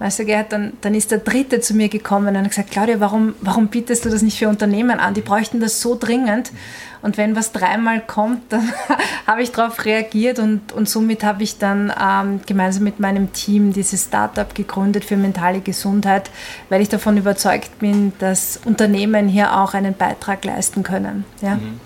Weißt 0.00 0.18
du, 0.18 0.24
Gerhard, 0.24 0.50
dann, 0.50 0.72
dann 0.80 0.94
ist 0.94 1.10
der 1.10 1.18
Dritte 1.18 1.60
zu 1.60 1.74
mir 1.74 1.90
gekommen 1.90 2.28
und 2.28 2.38
hat 2.38 2.48
gesagt, 2.48 2.70
Claudia, 2.70 3.00
warum, 3.00 3.34
warum 3.42 3.68
bietest 3.68 4.06
du 4.06 4.08
das 4.08 4.22
nicht 4.22 4.38
für 4.38 4.48
Unternehmen 4.48 4.98
an? 4.98 5.12
Die 5.12 5.20
bräuchten 5.20 5.60
das 5.60 5.82
so 5.82 5.94
dringend. 5.94 6.52
Und 7.02 7.18
wenn 7.18 7.36
was 7.36 7.52
dreimal 7.52 8.00
kommt, 8.00 8.50
dann 8.50 8.72
habe 9.26 9.42
ich 9.42 9.52
darauf 9.52 9.84
reagiert 9.84 10.38
und, 10.38 10.72
und 10.72 10.88
somit 10.88 11.22
habe 11.22 11.42
ich 11.42 11.58
dann 11.58 11.92
ähm, 12.00 12.40
gemeinsam 12.46 12.84
mit 12.84 12.98
meinem 12.98 13.34
Team 13.34 13.74
dieses 13.74 14.04
Startup 14.04 14.54
gegründet 14.54 15.04
für 15.04 15.18
mentale 15.18 15.60
Gesundheit, 15.60 16.30
weil 16.70 16.80
ich 16.80 16.88
davon 16.88 17.18
überzeugt 17.18 17.78
bin, 17.78 18.14
dass 18.20 18.58
Unternehmen 18.64 19.28
hier 19.28 19.58
auch 19.58 19.74
einen 19.74 19.94
Beitrag 19.94 20.46
leisten 20.46 20.82
können. 20.82 21.26
Ja. 21.42 21.56
Mhm. 21.56 21.78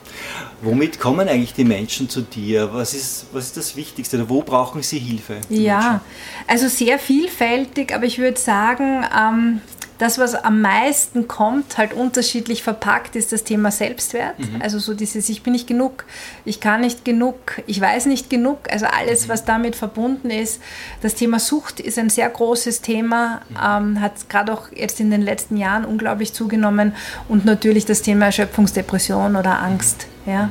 Womit 0.62 0.98
kommen 0.98 1.28
eigentlich 1.28 1.54
die 1.54 1.64
Menschen 1.64 2.08
zu 2.08 2.22
dir? 2.22 2.72
Was 2.72 2.94
ist, 2.94 3.26
was 3.32 3.46
ist 3.46 3.56
das 3.56 3.76
Wichtigste? 3.76 4.16
Oder 4.16 4.28
wo 4.28 4.42
brauchen 4.42 4.82
sie 4.82 4.98
Hilfe? 4.98 5.40
Ja, 5.48 5.78
Menschen? 5.78 6.00
also 6.46 6.68
sehr 6.68 6.98
vielfältig, 6.98 7.94
aber 7.94 8.04
ich 8.04 8.18
würde 8.18 8.38
sagen, 8.38 9.04
ähm, 9.16 9.60
das, 9.98 10.18
was 10.18 10.34
am 10.34 10.60
meisten 10.60 11.28
kommt, 11.28 11.78
halt 11.78 11.92
unterschiedlich 11.92 12.62
verpackt, 12.62 13.14
ist 13.16 13.32
das 13.32 13.44
Thema 13.44 13.70
Selbstwert. 13.70 14.38
Mhm. 14.38 14.60
Also 14.60 14.78
so 14.78 14.94
dieses, 14.94 15.28
ich 15.28 15.42
bin 15.42 15.52
nicht 15.52 15.66
genug, 15.66 16.04
ich 16.44 16.60
kann 16.60 16.80
nicht 16.80 17.04
genug, 17.04 17.62
ich 17.66 17.80
weiß 17.80 18.06
nicht 18.06 18.28
genug. 18.28 18.58
Also 18.70 18.86
alles, 18.86 19.26
mhm. 19.26 19.30
was 19.30 19.44
damit 19.44 19.76
verbunden 19.76 20.30
ist. 20.30 20.60
Das 21.00 21.14
Thema 21.14 21.38
Sucht 21.38 21.80
ist 21.80 21.98
ein 21.98 22.10
sehr 22.10 22.28
großes 22.28 22.80
Thema, 22.80 23.40
mhm. 23.48 23.96
ähm, 23.96 24.00
hat 24.00 24.28
gerade 24.28 24.52
auch 24.52 24.72
jetzt 24.74 24.98
in 25.00 25.10
den 25.10 25.22
letzten 25.22 25.56
Jahren 25.56 25.84
unglaublich 25.84 26.32
zugenommen. 26.32 26.94
Und 27.28 27.44
natürlich 27.44 27.84
das 27.84 28.02
Thema 28.02 28.26
Erschöpfungsdepression 28.26 29.36
oder 29.36 29.60
Angst. 29.60 30.06
Ja. 30.26 30.50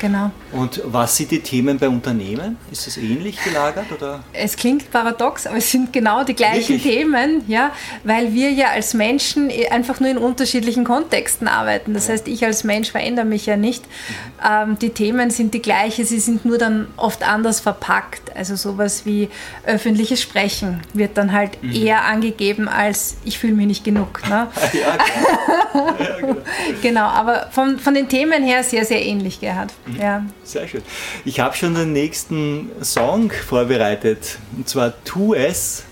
Genau. 0.00 0.30
Und 0.52 0.80
was 0.84 1.16
sind 1.16 1.30
die 1.30 1.40
Themen 1.40 1.78
bei 1.78 1.88
Unternehmen? 1.88 2.58
Ist 2.70 2.86
es 2.86 2.96
ähnlich 2.96 3.42
gelagert? 3.42 3.86
Oder? 3.92 4.22
Es 4.32 4.56
klingt 4.56 4.90
paradox, 4.90 5.46
aber 5.46 5.56
es 5.56 5.70
sind 5.70 5.92
genau 5.92 6.24
die 6.24 6.34
gleichen 6.34 6.76
Wirklich? 6.76 6.82
Themen, 6.82 7.44
ja, 7.48 7.72
weil 8.04 8.32
wir 8.32 8.50
ja 8.50 8.68
als 8.68 8.94
Menschen 8.94 9.50
einfach 9.70 10.00
nur 10.00 10.10
in 10.10 10.18
unterschiedlichen 10.18 10.84
Kontexten 10.84 11.48
arbeiten. 11.48 11.94
Das 11.94 12.08
ja. 12.08 12.14
heißt, 12.14 12.28
ich 12.28 12.44
als 12.44 12.64
Mensch 12.64 12.90
verändere 12.90 13.26
mich 13.26 13.46
ja 13.46 13.56
nicht. 13.56 13.84
Ähm, 14.46 14.78
die 14.78 14.90
Themen 14.90 15.30
sind 15.30 15.54
die 15.54 15.62
gleichen, 15.62 16.04
sie 16.04 16.20
sind 16.20 16.44
nur 16.44 16.58
dann 16.58 16.88
oft 16.96 17.26
anders 17.26 17.60
verpackt. 17.60 18.34
Also 18.36 18.56
sowas 18.56 19.06
wie 19.06 19.28
öffentliches 19.64 20.20
Sprechen 20.20 20.82
wird 20.92 21.16
dann 21.16 21.32
halt 21.32 21.62
mhm. 21.62 21.72
eher 21.72 22.04
angegeben 22.04 22.68
als 22.68 23.16
ich 23.24 23.38
fühle 23.38 23.54
mich 23.54 23.66
nicht 23.66 23.84
genug. 23.84 24.22
Ne? 24.28 24.48
ja, 24.72 24.96
genau. 24.96 25.86
ja, 25.98 26.16
genau. 26.20 26.36
genau, 26.82 27.04
aber 27.04 27.48
von, 27.50 27.78
von 27.78 27.94
den 27.94 28.08
Themen 28.08 28.42
her 28.42 28.62
sehr, 28.62 28.84
sehr 28.84 29.04
ähnlich, 29.04 29.40
Gerhard. 29.40 29.72
Mhm. 29.86 29.96
Ja. 30.00 30.24
Sehr 30.44 30.68
schön. 30.68 30.82
Ich 31.24 31.40
habe 31.40 31.56
schon 31.56 31.74
den 31.74 31.92
nächsten 31.92 32.70
Song 32.82 33.30
vorbereitet, 33.30 34.38
und 34.56 34.68
zwar 34.68 34.94
2S 35.06 35.82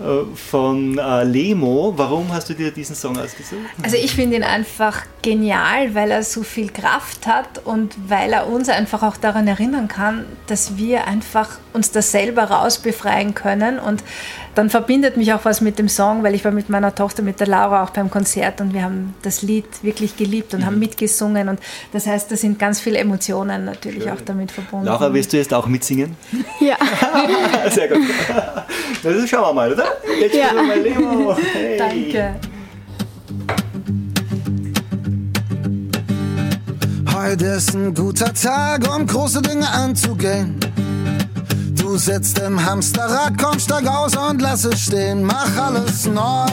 äh, 0.00 0.24
von 0.34 0.98
äh, 0.98 1.22
Lemo. 1.22 1.94
Warum 1.96 2.32
hast 2.32 2.50
du 2.50 2.54
dir 2.54 2.72
diesen 2.72 2.96
Song 2.96 3.16
ausgesucht? 3.16 3.62
Also 3.80 3.96
ich 3.96 4.12
finde 4.12 4.36
ihn 4.36 4.42
einfach 4.42 5.02
genial, 5.22 5.94
weil 5.94 6.10
er 6.10 6.24
so 6.24 6.42
viel 6.42 6.70
Kraft 6.70 7.28
hat 7.28 7.60
und 7.64 7.94
weil 8.08 8.32
er 8.32 8.48
uns 8.48 8.68
einfach 8.68 9.04
auch 9.04 9.16
daran 9.16 9.46
erinnern 9.46 9.86
kann, 9.86 10.24
dass 10.48 10.76
wir 10.76 11.06
einfach 11.06 11.58
uns 11.72 11.92
das 11.92 12.10
selber 12.10 12.44
rausbefreien 12.44 13.34
können 13.34 13.78
und 13.78 14.02
dann 14.54 14.70
verbindet 14.70 15.16
mich 15.16 15.32
auch 15.32 15.44
was 15.44 15.60
mit 15.60 15.78
dem 15.78 15.88
Song, 15.88 16.22
weil 16.22 16.34
ich 16.34 16.44
war 16.44 16.52
mit 16.52 16.68
meiner 16.68 16.94
Tochter, 16.94 17.22
mit 17.22 17.40
der 17.40 17.46
Laura 17.46 17.82
auch 17.82 17.90
beim 17.90 18.10
Konzert 18.10 18.60
und 18.60 18.72
wir 18.72 18.82
haben 18.82 19.14
das 19.22 19.42
Lied 19.42 19.66
wirklich 19.82 20.16
geliebt 20.16 20.54
und 20.54 20.60
mhm. 20.60 20.66
haben 20.66 20.78
mitgesungen 20.78 21.48
und 21.48 21.60
das 21.92 22.06
heißt, 22.06 22.30
da 22.30 22.36
sind 22.36 22.58
ganz 22.58 22.80
viele 22.80 22.98
Emotionen 22.98 23.64
natürlich 23.64 24.04
Schön. 24.04 24.12
auch 24.12 24.20
damit 24.24 24.52
verbunden. 24.52 24.86
Laura, 24.86 25.12
willst 25.12 25.32
du 25.32 25.36
jetzt 25.36 25.52
auch 25.52 25.66
mitsingen? 25.66 26.16
Ja. 26.60 26.76
Sehr 27.70 27.88
gut. 27.88 27.98
Das 29.02 29.28
schauen 29.28 29.42
wir 29.42 29.52
mal, 29.52 29.72
oder? 29.72 29.84
Jetzt 30.20 30.36
ja. 30.36 30.52
mal 30.52 30.78
Lemo. 30.78 31.36
Hey. 31.36 31.76
Danke. 31.76 32.34
Heute 37.12 37.44
ist 37.46 37.74
ein 37.74 37.92
guter 37.92 38.32
Tag, 38.32 38.88
um 38.94 39.06
große 39.06 39.42
Dinge 39.42 39.68
anzugehen. 39.68 40.58
Du 41.84 41.98
sitzt 41.98 42.38
im 42.38 42.64
Hamsterrad, 42.64 43.34
komm, 43.38 43.58
steig 43.60 43.86
aus 43.86 44.16
und 44.16 44.40
lass 44.40 44.64
es 44.64 44.80
stehen, 44.80 45.22
mach 45.22 45.54
alles 45.54 46.06
neu. 46.06 46.46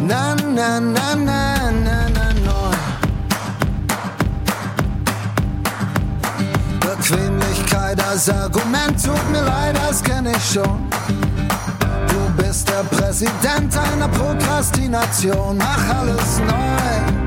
Na, 0.00 0.36
na, 0.36 0.78
na, 0.78 1.16
na, 1.16 1.16
na, 1.16 2.08
na, 2.14 2.32
neu. 2.44 2.76
Bequemlichkeit 6.78 8.00
als 8.08 8.30
Argument, 8.30 9.04
tut 9.04 9.30
mir 9.32 9.42
leid, 9.42 9.76
das 9.76 10.00
kenn 10.04 10.26
ich 10.26 10.52
schon. 10.52 10.88
Du 12.06 12.42
bist 12.42 12.68
der 12.68 12.84
Präsident 12.96 13.76
einer 13.76 14.06
Prokrastination, 14.06 15.56
mach 15.58 15.96
alles 15.98 16.38
neu. 16.46 17.21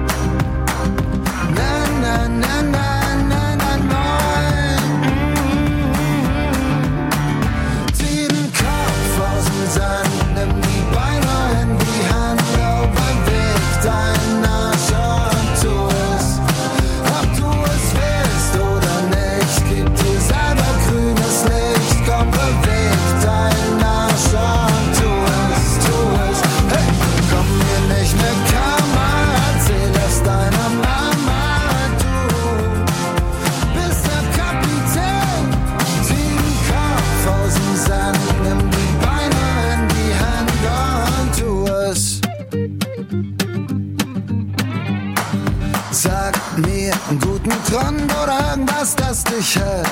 Grund 47.46 48.12
oder 48.24 48.50
irgendwas, 48.52 48.96
das 48.96 49.24
dich 49.24 49.56
hält. 49.56 49.88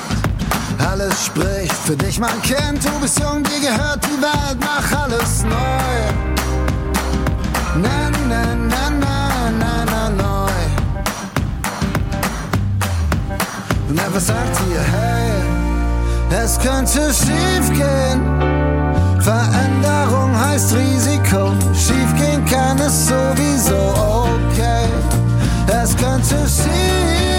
Alles 0.90 1.26
spricht 1.26 1.74
für 1.86 1.96
dich, 1.96 2.18
mein 2.18 2.42
Kind. 2.42 2.84
Du 2.84 2.90
bist 3.00 3.20
jung, 3.20 3.42
dir 3.44 3.60
gehört 3.60 4.00
die 4.04 4.20
Welt, 4.20 4.58
mach 4.60 5.02
alles 5.02 5.44
neu. 5.44 5.94
Na, 7.76 8.10
na, 8.28 8.54
na, 8.54 8.90
na, 8.90 9.50
na, 9.50 9.84
na, 9.84 10.10
neu. 10.10 10.50
Und 13.88 13.98
er 13.98 14.20
sagt 14.20 14.58
dir, 14.60 14.80
hey, 14.80 16.42
es 16.42 16.58
könnte 16.58 17.12
schief 17.12 17.70
gehen. 17.70 18.22
Veränderung 19.20 20.36
heißt 20.36 20.74
Risiko. 20.74 21.52
Schief 21.72 22.14
gehen 22.16 22.44
kann 22.46 22.78
es 22.78 23.08
sowieso, 23.08 24.26
okay. 24.26 24.88
Es 25.68 25.96
könnte 25.96 26.36
schief 26.48 27.33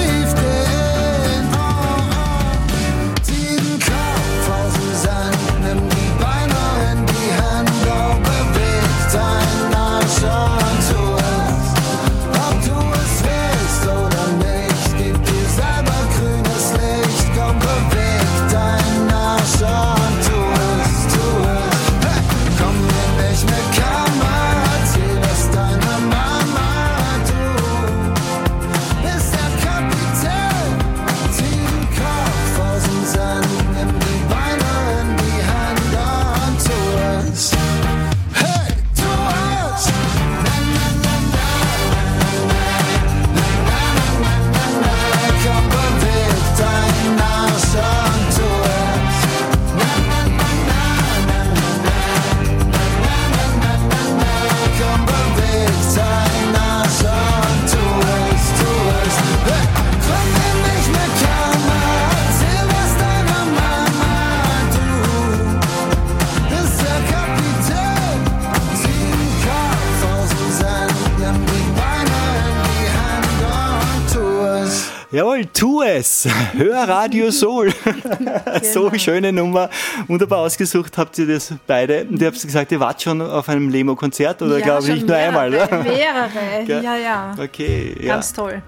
Jawohl, 75.35 75.45
tu 75.47 75.81
es. 75.81 76.27
Hör 76.53 76.87
Radio 76.87 77.29
Soul. 77.29 77.73
so 78.63 78.85
Genau. 78.85 78.97
schöne 78.97 79.33
Nummer. 79.33 79.69
Wunderbar 80.07 80.39
ausgesucht 80.39 80.97
habt 80.97 81.17
ihr 81.17 81.27
das 81.27 81.53
beide. 81.67 82.05
Und 82.05 82.21
ihr 82.21 82.27
habt 82.27 82.41
gesagt, 82.41 82.71
ihr 82.71 82.79
wart 82.79 83.01
schon 83.01 83.21
auf 83.21 83.49
einem 83.49 83.67
Lemo-Konzert 83.67 84.41
oder 84.41 84.61
glaube 84.61 84.83
ich 84.83 84.93
nicht 84.93 85.07
nur 85.07 85.17
einmal, 85.17 85.49
mehrere, 85.49 85.67
oder? 85.67 85.83
Mehrere, 85.83 86.63
ja, 86.83 86.95
ja. 86.95 87.35
Okay, 87.37 87.97
ja. 87.99 88.13
Ganz 88.15 88.31
toll. 88.31 88.61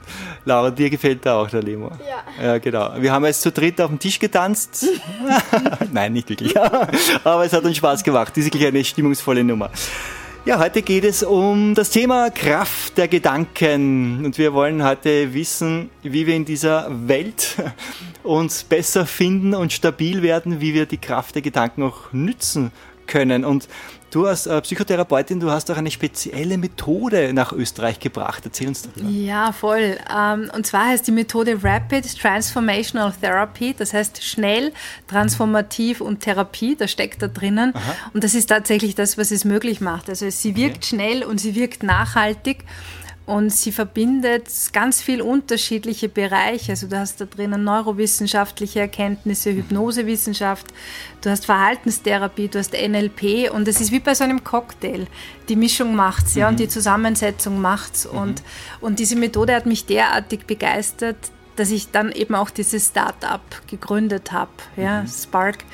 Laura, 0.43 0.69
dir 0.69 0.89
gefällt 0.89 1.25
da 1.25 1.35
auch 1.39 1.49
der 1.49 1.63
Lemo. 1.63 1.89
Ja. 2.37 2.43
Ja, 2.45 2.57
genau. 2.57 2.91
Wir 2.97 3.13
haben 3.13 3.23
jetzt 3.23 3.41
zu 3.41 3.51
dritt 3.51 3.79
auf 3.79 3.89
dem 3.89 3.99
Tisch 3.99 4.19
getanzt. 4.19 4.85
Nein, 5.93 6.11
nicht 6.11 6.29
wirklich. 6.29 6.53
Aber 7.23 7.45
es 7.45 7.53
hat 7.53 7.63
uns 7.63 7.77
Spaß 7.77 8.03
gemacht. 8.03 8.33
Das 8.35 8.39
ist 8.39 8.45
wirklich 8.47 8.67
eine 8.67 8.83
stimmungsvolle 8.83 9.43
Nummer. 9.43 9.69
Ja, 10.47 10.59
heute 10.59 10.81
geht 10.81 11.03
es 11.03 11.23
um 11.23 11.75
das 11.75 11.89
Thema 11.89 12.29
Kraft 12.29 12.97
der 12.97 13.09
Gedanken. 13.09 14.23
Und 14.23 14.37
wir 14.37 14.53
wollen 14.53 14.81
heute 14.81 15.33
wissen, 15.33 15.89
wie 16.03 16.25
wir 16.25 16.35
in 16.35 16.45
dieser 16.45 16.87
Welt 17.09 17.57
uns 18.23 18.63
besser 18.63 19.05
finden 19.05 19.53
und 19.53 19.73
stabil 19.73 20.21
werden, 20.21 20.61
wie 20.61 20.73
wir 20.73 20.85
die 20.85 20.99
Kraft 20.99 21.35
der 21.35 21.41
Gedanken 21.41 21.83
auch 21.83 22.13
nützen 22.13 22.71
können. 23.07 23.43
Und 23.43 23.67
du 24.11 24.25
als 24.25 24.45
äh, 24.45 24.61
Psychotherapeutin, 24.61 25.39
du 25.39 25.51
hast 25.51 25.69
auch 25.71 25.77
eine 25.77 25.91
spezielle 25.91 26.57
Methode 26.57 27.33
nach 27.33 27.51
Österreich 27.53 27.99
gebracht. 27.99 28.43
Erzähl 28.45 28.67
uns 28.67 28.83
darüber. 28.83 29.09
Ja, 29.09 29.51
voll. 29.51 29.97
Ähm, 30.15 30.49
Und 30.53 30.65
zwar 30.65 30.87
heißt 30.87 31.07
die 31.07 31.11
Methode 31.11 31.57
Rapid 31.63 32.19
Transformational 32.19 33.13
Therapy, 33.19 33.75
das 33.77 33.93
heißt 33.93 34.23
schnell, 34.23 34.73
transformativ 35.07 36.01
und 36.01 36.21
Therapie, 36.21 36.75
das 36.75 36.91
steckt 36.91 37.21
da 37.21 37.27
drinnen. 37.27 37.73
Und 38.13 38.23
das 38.23 38.33
ist 38.33 38.47
tatsächlich 38.47 38.95
das, 38.95 39.17
was 39.17 39.31
es 39.31 39.45
möglich 39.45 39.81
macht. 39.81 40.09
Also 40.09 40.29
sie 40.29 40.55
wirkt 40.55 40.85
schnell 40.85 41.23
und 41.23 41.39
sie 41.39 41.55
wirkt 41.55 41.83
nachhaltig. 41.83 42.63
Und 43.27 43.51
sie 43.51 43.73
verbindet 43.73 44.47
ganz 44.71 45.01
viel 45.01 45.21
unterschiedliche 45.21 46.07
Bereiche. 46.07 46.71
Also 46.71 46.87
du 46.87 46.97
hast 46.97 47.19
da 47.19 47.25
drinnen 47.25 47.61
neurowissenschaftliche 47.61 48.79
Erkenntnisse, 48.79 49.51
Hypnosewissenschaft, 49.51 50.67
du 51.19 51.29
hast 51.29 51.45
Verhaltenstherapie, 51.45 52.47
du 52.47 52.57
hast 52.57 52.71
NLP 52.71 53.51
und 53.53 53.67
es 53.67 53.81
ist 53.81 53.91
wie 53.91 53.99
bei 53.99 54.15
so 54.15 54.23
einem 54.23 54.45
Cocktail. 54.45 55.07
Die 55.49 55.57
Mischung 55.57 55.93
macht's, 55.93 56.35
ja, 56.35 56.47
und 56.47 56.57
die 56.57 56.69
Zusammensetzung 56.69 57.59
macht's. 57.59 58.05
Und, 58.05 58.41
und 58.79 58.97
diese 58.99 59.17
Methode 59.17 59.53
hat 59.53 59.65
mich 59.65 59.85
derartig 59.85 60.47
begeistert, 60.47 61.17
dass 61.57 61.69
ich 61.69 61.91
dann 61.91 62.13
eben 62.13 62.33
auch 62.33 62.49
dieses 62.49 62.87
Start-up 62.87 63.41
gegründet 63.67 64.31
habe, 64.31 64.51
ja, 64.77 65.05
Spark, 65.05 65.65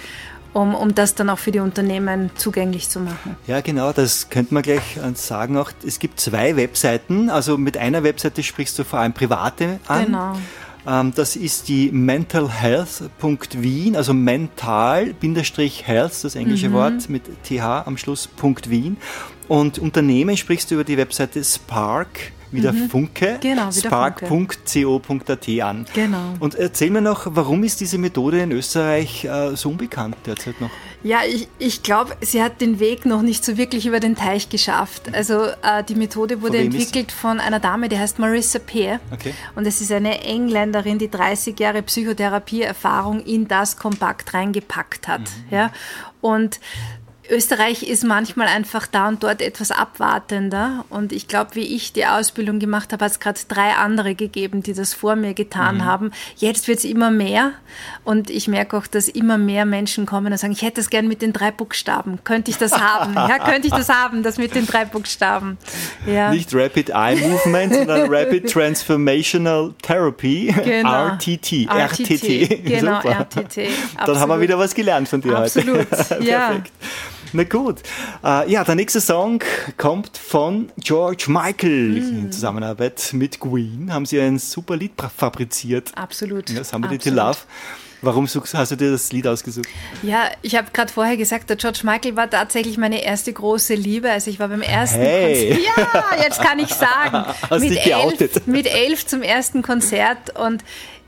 um, 0.53 0.75
um 0.75 0.95
das 0.95 1.15
dann 1.15 1.29
auch 1.29 1.39
für 1.39 1.51
die 1.51 1.59
Unternehmen 1.59 2.29
zugänglich 2.35 2.89
zu 2.89 2.99
machen. 2.99 3.35
Ja, 3.47 3.61
genau, 3.61 3.91
das 3.91 4.29
könnte 4.29 4.53
man 4.53 4.63
gleich 4.63 4.97
äh, 4.97 5.13
sagen 5.15 5.57
auch. 5.57 5.71
Es 5.85 5.99
gibt 5.99 6.19
zwei 6.19 6.55
Webseiten. 6.55 7.29
Also 7.29 7.57
mit 7.57 7.77
einer 7.77 8.03
Webseite 8.03 8.43
sprichst 8.43 8.77
du 8.79 8.83
vor 8.83 8.99
allem 8.99 9.13
private 9.13 9.79
an. 9.87 10.05
Genau. 10.05 10.37
Ähm, 10.85 11.13
Das 11.15 11.35
ist 11.35 11.67
die 11.69 11.91
mentalhealth.wien, 11.91 13.95
also 13.95 14.13
mental-health, 14.13 16.23
das 16.23 16.35
englische 16.35 16.69
Mhm. 16.69 16.73
Wort 16.73 17.09
mit 17.09 17.23
th 17.43 17.59
am 17.61 17.97
Schluss, 17.97 18.27
Punkt 18.27 18.69
.wien. 18.69 18.97
Und 19.47 19.79
Unternehmen 19.79 20.37
sprichst 20.37 20.69
du 20.71 20.75
über 20.75 20.83
die 20.83 20.97
Webseite 20.97 21.43
Spark, 21.43 22.31
wie 22.51 22.61
der 22.61 22.73
Funke, 22.73 23.39
Genau, 23.41 23.71
spark.co.at 23.71 25.49
an. 25.63 25.85
Genau. 25.93 26.33
Und 26.39 26.53
erzähl 26.55 26.91
mir 26.91 27.01
noch, 27.01 27.25
warum 27.31 27.63
ist 27.63 27.81
diese 27.81 27.97
Methode 27.97 28.41
in 28.41 28.51
Österreich 28.51 29.25
äh, 29.25 29.55
so 29.55 29.69
unbekannt 29.69 30.15
derzeit 30.25 30.61
noch? 30.61 30.69
Ja, 31.01 31.21
ich, 31.27 31.47
ich 31.59 31.81
glaube, 31.83 32.15
sie 32.21 32.41
hat 32.43 32.61
den 32.61 32.79
Weg 32.79 33.05
noch 33.05 33.23
nicht 33.23 33.43
so 33.43 33.57
wirklich 33.57 33.87
über 33.87 33.99
den 33.99 34.15
Teich 34.15 34.49
geschafft. 34.49 35.13
Also 35.13 35.45
äh, 35.45 35.83
die 35.87 35.95
Methode 35.95 36.41
wurde 36.43 36.57
Von 36.59 36.65
wem 36.65 36.75
ist- 36.75 36.75
entwickelt 36.85 37.11
von 37.11 37.39
einer 37.39 37.59
Dame, 37.59 37.89
die 37.89 37.97
heißt 37.97 38.19
Marissa 38.19 38.59
Peer. 38.59 38.99
Okay. 39.11 39.33
Und 39.55 39.65
es 39.65 39.81
ist 39.81 39.91
eine 39.91 40.21
Engländerin, 40.23 40.99
die 40.99 41.09
30 41.09 41.59
Jahre 41.59 41.81
Psychotherapieerfahrung 41.81 43.21
in 43.25 43.47
das 43.47 43.77
kompakt 43.77 44.33
reingepackt 44.33 45.07
hat. 45.07 45.21
Mhm. 45.21 45.25
Ja? 45.55 45.71
Und 46.21 46.59
Österreich 47.29 47.83
ist 47.83 48.03
manchmal 48.03 48.47
einfach 48.47 48.85
da 48.85 49.07
und 49.07 49.23
dort 49.23 49.41
etwas 49.41 49.71
abwartender. 49.71 50.83
Und 50.89 51.13
ich 51.13 51.27
glaube, 51.27 51.55
wie 51.55 51.75
ich 51.75 51.93
die 51.93 52.05
Ausbildung 52.05 52.59
gemacht 52.59 52.91
habe, 52.91 53.05
hat 53.05 53.11
es 53.13 53.19
gerade 53.19 53.39
drei 53.47 53.71
andere 53.75 54.13
gegeben, 54.13 54.61
die 54.61 54.73
das 54.73 54.93
vor 54.93 55.15
mir 55.15 55.33
getan 55.33 55.77
Mhm. 55.77 55.85
haben. 55.85 56.11
Jetzt 56.35 56.67
wird 56.67 56.79
es 56.79 56.83
immer 56.85 57.11
mehr. 57.11 57.53
Und 58.03 58.29
ich 58.29 58.47
merke 58.47 58.75
auch, 58.77 58.87
dass 58.87 59.07
immer 59.07 59.37
mehr 59.37 59.65
Menschen 59.65 60.05
kommen 60.05 60.31
und 60.33 60.37
sagen, 60.37 60.51
ich 60.53 60.61
hätte 60.61 60.81
das 60.81 60.89
gern 60.89 61.07
mit 61.07 61.21
den 61.21 61.31
drei 61.33 61.51
Buchstaben. 61.51 62.19
Könnte 62.23 62.51
ich 62.51 62.57
das 62.57 62.73
haben? 62.79 63.13
Ja, 63.33 63.39
könnte 63.39 63.67
ich 63.67 63.73
das 63.73 63.87
haben, 63.89 64.21
das 64.21 64.37
mit 64.37 64.53
den 64.53 64.65
drei 64.67 64.83
Buchstaben? 64.85 65.57
Ja. 66.05 66.29
Nicht 66.31 66.53
Rapid 66.53 66.89
Eye 66.89 67.15
Movement, 67.15 67.73
sondern 67.75 68.13
Rapid 68.13 68.51
Transformational 68.51 69.73
Therapy, 69.81 70.53
Genau. 70.63 71.07
RTT. 71.07 71.67
RTT. 71.69 72.63
Genau, 72.65 73.01
Super. 73.01 73.27
RTT. 73.31 73.57
Dann 74.05 74.07
haben 74.07 74.29
wir 74.29 74.35
Absolut. 74.35 74.41
wieder 74.41 74.59
was 74.59 74.75
gelernt 74.75 75.07
von 75.07 75.21
dir 75.21 75.37
Absolut, 75.37 75.77
heute. 75.91 76.17
ja. 76.23 76.47
Perfekt. 76.49 76.71
Na 77.33 77.43
gut. 77.43 77.81
Äh, 78.23 78.51
ja, 78.51 78.63
der 78.63 78.75
nächste 78.75 79.01
Song 79.01 79.43
kommt 79.77 80.17
von 80.17 80.71
George 80.77 81.25
Michael. 81.27 82.01
Mm. 82.01 82.19
In 82.19 82.31
Zusammenarbeit 82.31 83.09
mit 83.13 83.39
Queen 83.39 83.91
haben 83.91 84.05
sie 84.05 84.19
ein 84.21 84.37
super 84.37 84.75
Lied 84.75 84.93
fabriziert. 85.17 85.91
Absolut. 85.95 86.49
Ja, 86.51 86.63
Somebody 86.63 86.99
to 86.99 87.09
Absolut. 87.09 87.25
Love. 87.25 87.37
Warum 88.03 88.27
hast 88.27 88.71
du 88.71 88.75
dir 88.75 88.91
das 88.91 89.11
Lied 89.13 89.25
ausgesucht? 89.25 89.67
Ja, 90.01 90.25
ich 90.41 90.55
habe 90.55 90.67
gerade 90.73 90.91
vorher 90.91 91.15
gesagt, 91.15 91.49
der 91.49 91.55
George 91.55 91.79
Michael 91.83 92.17
war 92.17 92.29
tatsächlich 92.29 92.77
meine 92.77 93.01
erste 93.01 93.31
große 93.31 93.75
Liebe. 93.75 94.11
Also 94.11 94.29
ich 94.29 94.39
war 94.39 94.49
beim 94.49 94.61
ersten 94.61 94.99
Hey. 94.99 95.51
Konzert. 95.51 95.85
Ja, 95.85 96.23
jetzt 96.23 96.41
kann 96.41 96.59
ich 96.59 96.73
sagen. 96.73 97.33
Hast 97.49 97.61
mit, 97.61 97.71
dich 97.71 97.83
geoutet. 97.83 98.35
elf, 98.35 98.47
mit 98.47 98.67
elf 98.67 99.07
zum 99.07 99.21
ersten 99.21 99.61
Konzert 99.61 100.37
und 100.37 100.63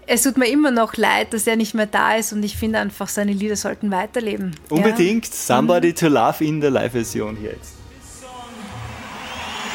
es 0.08 0.24
tut 0.24 0.38
mir 0.38 0.48
immer 0.48 0.72
noch 0.72 0.98
leid, 0.98 1.34
dass 1.34 1.48
er 1.48 1.56
nicht 1.56 1.74
mehr 1.74 1.88
da 1.88 2.16
ist 2.16 2.34
und 2.34 2.44
ich 2.44 2.58
finde 2.58 2.80
einfach, 2.80 3.08
seine 3.08 3.34
Lieder 3.34 3.56
sollten 3.56 3.92
weiterleben. 3.92 4.56
Unbedingt 4.70 5.26
Somebody 5.34 5.94
to 5.94 6.08
Love 6.08 6.44
in 6.44 6.62
der 6.62 6.72
Live-Version 6.72 7.38
hier 7.38 7.52
jetzt. 7.52 7.76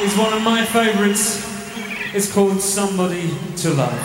is 0.02 0.16
one 0.16 0.32
of 0.32 0.42
my 0.42 0.64
favourites. 0.64 1.44
It's 2.14 2.32
called 2.32 2.60
Somebody 2.60 3.30
to 3.58 3.70
Love. 3.70 4.00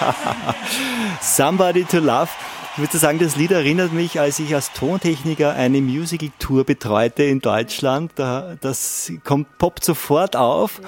Somebody 1.20 1.84
to 1.84 1.98
Love. 1.98 2.28
Ich 2.74 2.78
würde 2.78 2.98
sagen, 2.98 3.18
das 3.18 3.34
Lied 3.34 3.50
erinnert 3.50 3.92
mich, 3.92 4.20
als 4.20 4.38
ich 4.38 4.54
als 4.54 4.72
Tontechniker 4.72 5.54
eine 5.54 5.80
Musical-Tour 5.80 6.64
betreute 6.64 7.24
in 7.24 7.40
Deutschland. 7.40 8.12
Da, 8.14 8.56
das 8.60 9.12
kommt, 9.24 9.58
poppt 9.58 9.84
sofort 9.84 10.36
auf. 10.36 10.80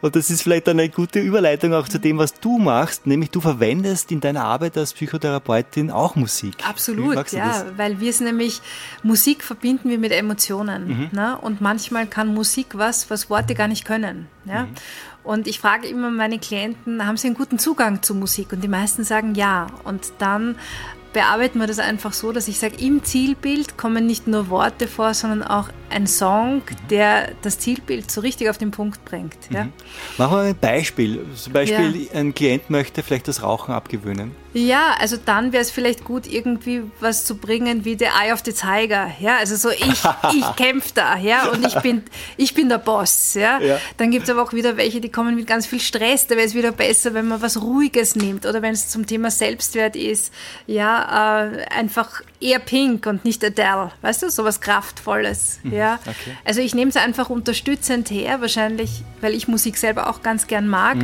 Und 0.00 0.16
das 0.16 0.30
ist 0.30 0.42
vielleicht 0.42 0.68
eine 0.68 0.88
gute 0.88 1.20
Überleitung 1.20 1.74
auch 1.74 1.88
zu 1.88 2.00
dem, 2.00 2.18
was 2.18 2.34
du 2.34 2.58
machst. 2.58 3.06
Nämlich 3.06 3.30
du 3.30 3.40
verwendest 3.40 4.10
in 4.10 4.20
deiner 4.20 4.44
Arbeit 4.44 4.76
als 4.76 4.92
Psychotherapeutin 4.92 5.92
auch 5.92 6.16
Musik. 6.16 6.56
Absolut, 6.68 7.14
ja, 7.30 7.48
das? 7.48 7.64
weil 7.76 8.00
wir 8.00 8.10
es 8.10 8.20
nämlich, 8.20 8.60
Musik 9.04 9.44
verbinden 9.44 9.90
wir 9.90 9.98
mit 9.98 10.10
Emotionen. 10.10 10.88
Mhm. 10.88 11.08
Ne? 11.12 11.38
Und 11.40 11.60
manchmal 11.60 12.08
kann 12.08 12.34
Musik 12.34 12.66
was, 12.72 13.10
was 13.10 13.30
Worte 13.30 13.54
gar 13.54 13.68
nicht 13.68 13.84
können. 13.84 14.26
Ja? 14.44 14.64
Mhm. 14.64 14.74
Und 15.28 15.46
ich 15.46 15.60
frage 15.60 15.86
immer 15.86 16.10
meine 16.10 16.38
Klienten, 16.38 17.06
haben 17.06 17.18
sie 17.18 17.26
einen 17.26 17.36
guten 17.36 17.58
Zugang 17.58 18.02
zu 18.02 18.14
Musik? 18.14 18.50
Und 18.54 18.64
die 18.64 18.68
meisten 18.68 19.04
sagen 19.04 19.34
ja. 19.34 19.66
Und 19.84 20.10
dann 20.20 20.56
bearbeiten 21.12 21.58
wir 21.58 21.66
das 21.66 21.80
einfach 21.80 22.14
so, 22.14 22.32
dass 22.32 22.48
ich 22.48 22.58
sage, 22.58 22.76
im 22.78 23.04
Zielbild 23.04 23.76
kommen 23.76 24.06
nicht 24.06 24.26
nur 24.26 24.48
Worte 24.48 24.88
vor, 24.88 25.12
sondern 25.12 25.42
auch 25.42 25.68
ein 25.90 26.06
Song, 26.06 26.62
der 26.88 27.32
das 27.42 27.58
Zielbild 27.58 28.10
so 28.10 28.22
richtig 28.22 28.48
auf 28.48 28.56
den 28.56 28.70
Punkt 28.70 29.04
bringt. 29.04 29.36
Ja? 29.50 29.68
Machen 30.16 30.32
wir 30.38 30.42
ein 30.44 30.56
Beispiel. 30.58 31.20
Zum 31.34 31.52
Beispiel, 31.52 32.08
ein 32.14 32.34
Klient 32.34 32.70
möchte 32.70 33.02
vielleicht 33.02 33.28
das 33.28 33.42
Rauchen 33.42 33.74
abgewöhnen. 33.74 34.30
Ja, 34.54 34.96
also 34.98 35.18
dann 35.22 35.52
wäre 35.52 35.62
es 35.62 35.70
vielleicht 35.70 36.04
gut, 36.04 36.26
irgendwie 36.26 36.82
was 37.00 37.24
zu 37.26 37.36
bringen 37.36 37.84
wie 37.84 37.98
The 37.98 38.06
Eye 38.06 38.32
of 38.32 38.40
the 38.44 38.52
Tiger. 38.52 39.10
Ja, 39.20 39.36
also 39.36 39.56
so 39.56 39.70
ich, 39.70 39.82
ich 40.34 40.56
kämpfe 40.56 40.90
da, 40.94 41.16
ja, 41.18 41.48
und 41.48 41.66
ich 41.66 41.74
bin, 41.80 42.02
ich 42.36 42.54
bin 42.54 42.68
der 42.68 42.78
Boss. 42.78 43.34
Ja. 43.34 43.60
Ja. 43.60 43.78
Dann 43.98 44.10
gibt 44.10 44.24
es 44.24 44.30
aber 44.30 44.42
auch 44.42 44.52
wieder 44.52 44.76
welche, 44.76 45.00
die 45.00 45.10
kommen 45.10 45.34
mit 45.34 45.46
ganz 45.46 45.66
viel 45.66 45.80
Stress. 45.80 46.26
Da 46.26 46.36
wäre 46.36 46.46
es 46.46 46.54
wieder 46.54 46.72
besser, 46.72 47.12
wenn 47.14 47.28
man 47.28 47.42
was 47.42 47.60
Ruhiges 47.60 48.16
nimmt 48.16 48.46
oder 48.46 48.62
wenn 48.62 48.72
es 48.72 48.88
zum 48.88 49.06
Thema 49.06 49.30
Selbstwert 49.30 49.96
ist. 49.96 50.32
Ja, 50.66 51.44
äh, 51.44 51.66
einfach 51.66 52.22
eher 52.40 52.58
Pink 52.58 53.06
und 53.06 53.24
nicht 53.24 53.44
Adele. 53.44 53.92
Weißt 54.00 54.22
du, 54.22 54.30
sowas 54.30 54.60
Kraftvolles. 54.60 55.60
Ja. 55.64 55.98
okay. 56.06 56.36
Also 56.44 56.60
ich 56.60 56.74
nehme 56.74 56.88
es 56.88 56.96
einfach 56.96 57.28
unterstützend 57.28 58.10
her, 58.10 58.40
wahrscheinlich, 58.40 59.02
weil 59.20 59.34
ich 59.34 59.48
Musik 59.48 59.76
selber 59.76 60.08
auch 60.08 60.22
ganz 60.22 60.46
gern 60.46 60.68
mag 60.68 60.96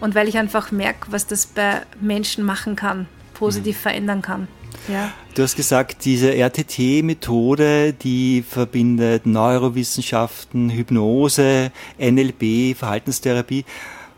und 0.00 0.14
weil 0.14 0.28
ich 0.28 0.38
einfach 0.38 0.70
merke, 0.70 1.12
was 1.12 1.26
das 1.26 1.46
bei 1.46 1.82
Menschen 2.00 2.44
machen 2.44 2.76
kann, 2.76 3.06
positiv 3.34 3.78
verändern 3.78 4.22
kann. 4.22 4.48
Ja. 4.88 5.12
Du 5.34 5.42
hast 5.42 5.56
gesagt, 5.56 6.04
diese 6.04 6.34
RTT-Methode, 6.34 7.92
die 7.92 8.42
verbindet 8.42 9.26
Neurowissenschaften, 9.26 10.70
Hypnose, 10.70 11.70
NLP, 11.98 12.76
Verhaltenstherapie. 12.76 13.64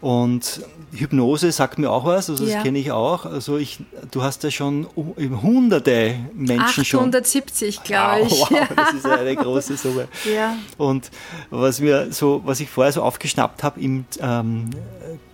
Und 0.00 0.62
Hypnose 0.92 1.53
sagt 1.53 1.79
mir 1.79 1.90
auch 1.90 2.05
was, 2.05 2.29
also 2.31 2.44
das 2.44 2.55
Ja. 2.55 2.62
kenne 2.62 2.79
ich 2.79 2.90
auch. 2.90 3.24
Also 3.26 3.59
ich, 3.59 3.79
du 4.11 4.22
hast 4.22 4.42
ja 4.42 4.50
schon 4.50 4.87
hunderte 4.96 6.16
Menschen 6.35 6.85
schon. 6.85 7.00
870, 7.00 7.83
glaube 7.85 8.22
ich. 8.26 8.33
Wow, 8.33 8.50
wow, 8.50 8.68
das 8.76 8.94
ist 8.94 9.07
eine 9.07 9.37
große 9.37 9.76
Summe. 9.76 10.09
Ja. 10.33 10.57
Und 10.79 11.11
was 11.50 11.81
mir 11.81 12.12
so, 12.12 12.42
was 12.44 12.61
ich 12.61 12.68
vorher 12.70 12.92
so 12.92 13.03
aufgeschnappt 13.03 13.62
habe 13.62 13.81
im 13.81 14.05
ähm, 14.20 14.70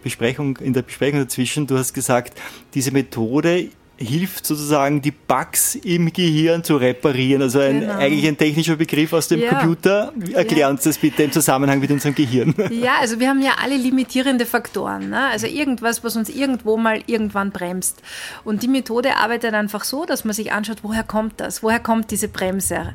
Besprechung, 0.03 0.57
in 0.59 0.73
der 0.73 0.83
Besprechung 0.83 1.21
dazwischen, 1.21 1.67
du 1.67 1.79
hast 1.79 1.95
gesagt, 1.95 2.39
diese 2.75 2.91
Methode 2.91 3.71
hilft 3.99 4.47
sozusagen, 4.47 5.01
die 5.01 5.11
Bugs 5.11 5.75
im 5.77 6.13
Gehirn 6.13 6.63
zu 6.63 6.77
reparieren. 6.77 7.43
Also 7.43 7.61
ein, 7.61 7.81
Genau. 7.81 7.95
eigentlich 7.95 8.27
ein 8.27 8.37
technischer 8.37 8.77
Begriff 8.77 9.13
aus 9.13 9.29
dem 9.29 9.41
Ja. 9.41 9.49
Computer. 9.51 10.13
Erklär 10.35 10.59
Ja. 10.61 10.69
uns 10.71 10.83
das 10.83 10.99
bitte 10.99 11.23
im 11.23 11.33
Zusammenhang 11.33 11.81
mit 11.81 11.91
unserem 11.91 12.15
Gehirn. 12.15 12.55
Ja, 12.71 12.97
also 13.01 13.19
wir 13.21 13.29
haben 13.29 13.41
ja 13.43 13.53
alle 13.63 13.77
limitierende 13.77 14.45
Faktoren. 14.47 15.09
Ne? 15.11 15.19
Also 15.27 15.47
irgendwas, 15.47 16.05
was 16.05 16.15
uns 16.17 16.29
irgendwo 16.29 16.77
mal 16.77 17.03
irgendwann 17.07 17.51
bremst. 17.53 18.03
Und 18.45 18.63
die 18.63 18.69
Methode 18.69 19.17
arbeitet 19.17 19.55
einfach 19.55 19.85
so, 19.85 20.05
dass 20.05 20.25
man 20.25 20.35
sich 20.35 20.53
anschaut, 20.53 20.79
woher 20.83 21.03
kommt 21.03 21.41
das? 21.41 21.63
Woher 21.63 21.81
kommt 21.81 22.11
diese 22.11 22.29
Bremse? 22.29 22.93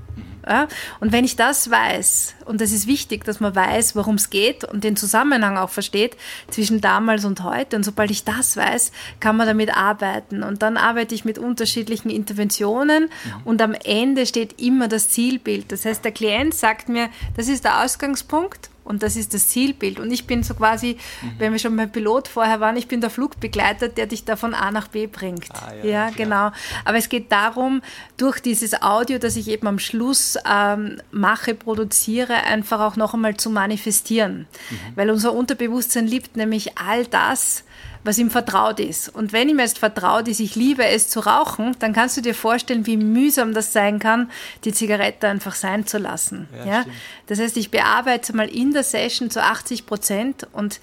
Ja? 0.48 0.68
Und 1.00 1.12
wenn 1.12 1.26
ich 1.26 1.36
das 1.36 1.70
weiß, 1.70 2.36
und 2.46 2.62
das 2.62 2.72
ist 2.72 2.88
wichtig, 2.88 3.24
dass 3.24 3.40
man 3.40 3.56
weiß, 3.56 3.96
worum 3.96 4.16
es 4.16 4.30
geht 4.30 4.64
und 4.64 4.84
den 4.84 4.96
Zusammenhang 4.96 5.58
auch 5.58 5.70
versteht 5.70 6.18
zwischen 6.50 6.82
damals 6.82 7.26
und 7.26 7.44
heute. 7.44 7.76
Und 7.76 7.84
sobald 7.84 8.12
ich 8.12 8.24
das 8.24 8.58
weiß, 8.58 8.92
kann 9.20 9.38
man 9.38 9.48
damit 9.48 9.76
arbeiten. 9.76 10.44
Und 10.44 10.62
dann 10.62 10.78
arbeite 10.78 11.16
ich 11.16 11.26
mit 11.26 11.38
unterschiedlichen 11.38 12.10
Interventionen 12.10 13.10
und 13.46 13.62
am 13.62 13.74
Ende 13.74 14.26
steht 14.26 14.60
immer 14.62 14.88
das 14.88 15.10
Zielbild. 15.10 15.72
Das 15.72 15.86
heißt, 15.86 16.04
der 16.04 16.12
Klient 16.12 16.54
sagt 16.54 16.90
mir, 16.90 17.10
das 17.38 17.48
ist 17.48 17.64
der 17.64 17.84
Ausgangspunkt. 17.84 18.71
Und 18.84 19.04
das 19.04 19.16
ist 19.16 19.34
das 19.34 19.48
Zielbild. 19.48 20.00
Und 20.00 20.12
ich 20.12 20.26
bin 20.26 20.44
so 20.44 20.54
quasi, 20.54 20.98
wenn 21.38 21.52
wir 21.52 21.60
schon 21.60 21.76
beim 21.76 21.92
Pilot 21.92 22.28
vorher 22.28 22.60
waren, 22.60 22.78
ich 22.78 22.88
bin 22.88 23.00
der 23.00 23.10
Flugbegleiter, 23.10 23.90
der 23.90 24.08
dich 24.08 24.26
da 24.26 24.36
von 24.36 24.54
A 24.54 24.72
nach 24.72 24.88
B 24.88 25.08
bringt. 25.08 25.50
Ah, 25.52 25.74
ja, 25.84 25.90
ja, 25.90 26.10
genau. 26.10 26.52
Aber 26.84 26.98
es 26.98 27.08
geht 27.08 27.32
darum, 27.32 27.82
durch 28.18 28.40
dieses 28.40 28.82
Audio, 28.82 29.20
das 29.20 29.36
ich 29.36 29.48
eben 29.50 29.68
am 29.68 29.80
Schluss 29.80 30.38
ähm, 30.50 31.02
mache, 31.12 31.54
produziere, 31.54 32.34
einfach 32.34 32.80
auch 32.80 32.96
noch 32.96 33.14
einmal 33.14 33.38
zu 33.38 33.50
manifestieren. 33.50 34.48
Mhm. 34.70 34.78
Weil 34.96 35.10
unser 35.12 35.34
Unterbewusstsein 35.34 36.08
liebt 36.08 36.36
nämlich 36.36 36.78
all 36.78 37.06
das, 37.06 37.64
was 38.04 38.18
ihm 38.18 38.30
vertraut 38.30 38.80
ist. 38.80 39.10
Und 39.10 39.34
wenn 39.34 39.50
ihm 39.50 39.60
jetzt 39.60 39.80
vertraut 39.80 40.28
ist, 40.28 40.40
ich 40.40 40.56
liebe 40.56 40.86
es 40.86 41.08
zu 41.08 41.20
rauchen, 41.20 41.76
dann 41.80 41.94
kannst 41.94 42.18
du 42.18 42.22
dir 42.22 42.34
vorstellen, 42.34 42.86
wie 42.86 42.98
mühsam 42.98 43.54
das 43.54 43.74
sein 43.74 44.00
kann, 44.00 44.30
die 44.64 44.74
Zigarette 44.74 45.28
einfach 45.28 45.56
sein 45.56 45.86
zu 45.86 45.98
lassen. 45.98 46.48
Ja, 46.66 46.86
Das 47.28 47.40
heißt, 47.40 47.58
ich 47.58 47.72
bearbeite 47.72 48.36
mal 48.36 48.50
in 48.50 48.74
der 48.74 48.84
Session 48.84 49.30
zu 49.30 49.44
80 49.44 49.86
Prozent 49.86 50.48
und 50.52 50.80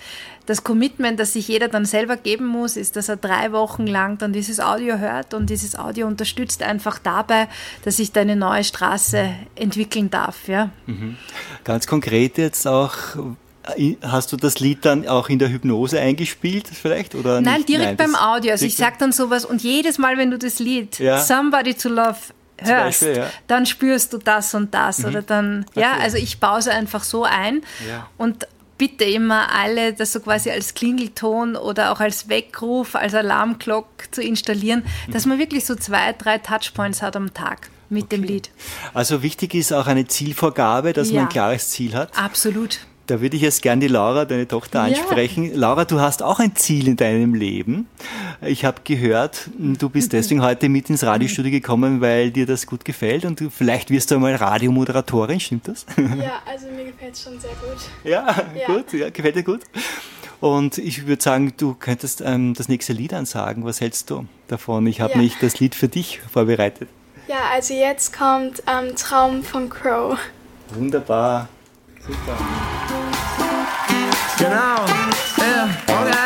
das 0.46 0.64
Commitment, 0.64 1.20
das 1.20 1.34
sich 1.34 1.46
jeder 1.46 1.68
dann 1.68 1.84
selber 1.84 2.16
geben 2.16 2.46
muss, 2.46 2.78
ist, 2.78 2.96
dass 2.96 3.10
er 3.10 3.16
drei 3.16 3.52
Wochen 3.52 3.86
lang 3.86 4.16
dann 4.16 4.32
dieses 4.32 4.60
Audio 4.60 4.96
hört 4.96 5.34
und 5.34 5.50
dieses 5.50 5.78
Audio 5.78 6.06
unterstützt 6.06 6.62
einfach 6.62 6.98
dabei, 6.98 7.48
dass 7.84 7.98
sich 7.98 8.12
da 8.12 8.22
eine 8.22 8.34
neue 8.34 8.64
Straße 8.64 9.28
entwickeln 9.56 10.08
darf. 10.08 10.48
Ja. 10.48 10.70
Ganz 11.64 11.86
konkret 11.86 12.38
jetzt 12.38 12.66
auch, 12.66 12.96
hast 14.02 14.32
du 14.32 14.36
das 14.36 14.60
Lied 14.60 14.84
dann 14.84 15.06
auch 15.08 15.28
in 15.28 15.38
der 15.38 15.50
Hypnose 15.50 16.00
eingespielt 16.00 16.68
vielleicht? 16.72 17.14
Oder 17.14 17.40
Nein, 17.40 17.56
nicht? 17.58 17.68
direkt 17.68 17.96
beim 17.98 18.12
das- 18.12 18.20
Audio. 18.20 18.52
Also 18.52 18.64
ich 18.66 18.76
direkt- 18.76 18.94
sag 18.94 18.98
dann 18.98 19.12
sowas 19.12 19.44
und 19.44 19.62
jedes 19.62 19.98
Mal, 19.98 20.16
wenn 20.18 20.30
du 20.30 20.38
das 20.38 20.58
Lied 20.58 20.98
Ja. 20.98 21.18
Somebody 21.20 21.74
to 21.74 21.88
Love 21.88 22.16
hörst, 22.60 23.00
Beispiel, 23.00 23.16
ja. 23.16 23.24
Mhm. 23.26 23.30
dann 23.46 23.66
spürst 23.66 24.12
du 24.12 24.18
das 24.18 24.54
und 24.54 24.74
das 24.74 25.04
oder 25.04 25.22
dann, 25.22 25.64
ja, 25.74 25.92
Okay. 25.92 26.02
also 26.02 26.16
ich 26.16 26.40
baue 26.40 26.58
es 26.58 26.68
einfach 26.68 27.04
so 27.04 27.24
ein 27.24 27.62
Ja. 27.88 28.08
und 28.16 28.46
bitte 28.78 29.04
immer 29.04 29.52
alle, 29.54 29.92
das 29.92 30.12
so 30.12 30.20
quasi 30.20 30.50
als 30.50 30.74
Klingelton 30.74 31.56
oder 31.56 31.92
auch 31.92 32.00
als 32.00 32.28
Weckruf, 32.28 32.94
als 32.94 33.12
Alarmglock 33.14 33.86
zu 34.12 34.22
installieren, 34.22 34.84
Mhm. 35.08 35.12
dass 35.12 35.26
man 35.26 35.38
wirklich 35.38 35.64
so 35.66 35.74
zwei, 35.74 36.12
drei 36.12 36.38
Touchpoints 36.38 37.02
hat 37.02 37.16
am 37.16 37.34
Tag 37.34 37.70
mit 37.90 38.12
dem 38.12 38.22
Lied. 38.22 38.50
Also 38.94 39.22
wichtig 39.22 39.54
ist 39.54 39.72
auch 39.72 39.86
eine 39.86 40.06
Zielvorgabe, 40.06 40.92
dass 40.92 41.08
man 41.08 41.16
Ja. 41.16 41.22
ein 41.22 41.28
klares 41.28 41.70
Ziel 41.70 41.94
hat. 41.94 42.16
Absolut. 42.18 42.80
Da 43.08 43.22
würde 43.22 43.36
ich 43.36 43.42
jetzt 43.42 43.62
gern 43.62 43.80
die 43.80 43.88
Laura, 43.88 44.26
deine 44.26 44.46
Tochter, 44.46 44.80
Ja. 44.86 44.94
ansprechen. 45.00 45.54
Laura, 45.54 45.86
du 45.86 45.98
hast 45.98 46.22
auch 46.22 46.40
ein 46.40 46.54
Ziel 46.56 46.88
in 46.88 46.96
deinem 46.96 47.32
Leben. 47.34 47.88
Ich 48.42 48.66
habe 48.66 48.82
gehört, 48.84 49.48
du 49.58 49.88
bist 49.88 50.12
deswegen 50.12 50.42
heute 50.42 50.68
mit 50.68 50.90
ins 50.90 51.02
Radiostudio 51.04 51.50
gekommen, 51.50 52.02
weil 52.02 52.30
dir 52.30 52.44
das 52.44 52.66
gut 52.66 52.84
gefällt 52.84 53.24
und 53.24 53.40
du, 53.40 53.48
vielleicht 53.48 53.88
wirst 53.90 54.10
du 54.10 54.16
einmal 54.16 54.34
Radiomoderatorin, 54.34 55.40
stimmt 55.40 55.68
das? 55.68 55.86
Ja, 55.96 56.42
also 56.46 56.66
mir 56.66 56.84
gefällt 56.84 57.14
es 57.14 57.22
schon 57.22 57.40
sehr 57.40 57.50
gut. 57.50 57.78
Ja, 58.04 58.26
Ja. 58.54 58.66
gut, 58.66 58.92
ja, 58.92 59.08
gefällt 59.08 59.36
dir 59.36 59.42
gut. 59.42 59.60
Und 60.40 60.76
ich 60.76 61.06
würde 61.06 61.22
sagen, 61.22 61.54
du 61.56 61.74
könntest 61.74 62.20
ähm, 62.20 62.52
das 62.54 62.68
nächste 62.68 62.92
Lied 62.92 63.14
ansagen. 63.14 63.64
Was 63.64 63.80
hältst 63.80 64.10
du 64.10 64.26
davon? 64.48 64.86
Ich 64.86 65.00
habe 65.00 65.12
Ja. 65.12 65.16
nämlich 65.16 65.38
das 65.40 65.58
Lied 65.60 65.74
für 65.74 65.88
dich 65.88 66.20
vorbereitet. 66.30 66.88
Ja, 67.26 67.36
also 67.54 67.72
jetzt 67.72 68.12
kommt 68.16 68.62
ähm, 68.66 68.94
Traum 68.96 69.42
von 69.42 69.70
Crow. 69.70 70.18
Wunderbar. 70.74 71.48
Super. 72.08 72.38
Genau, 74.38 74.80
okay. 75.36 76.24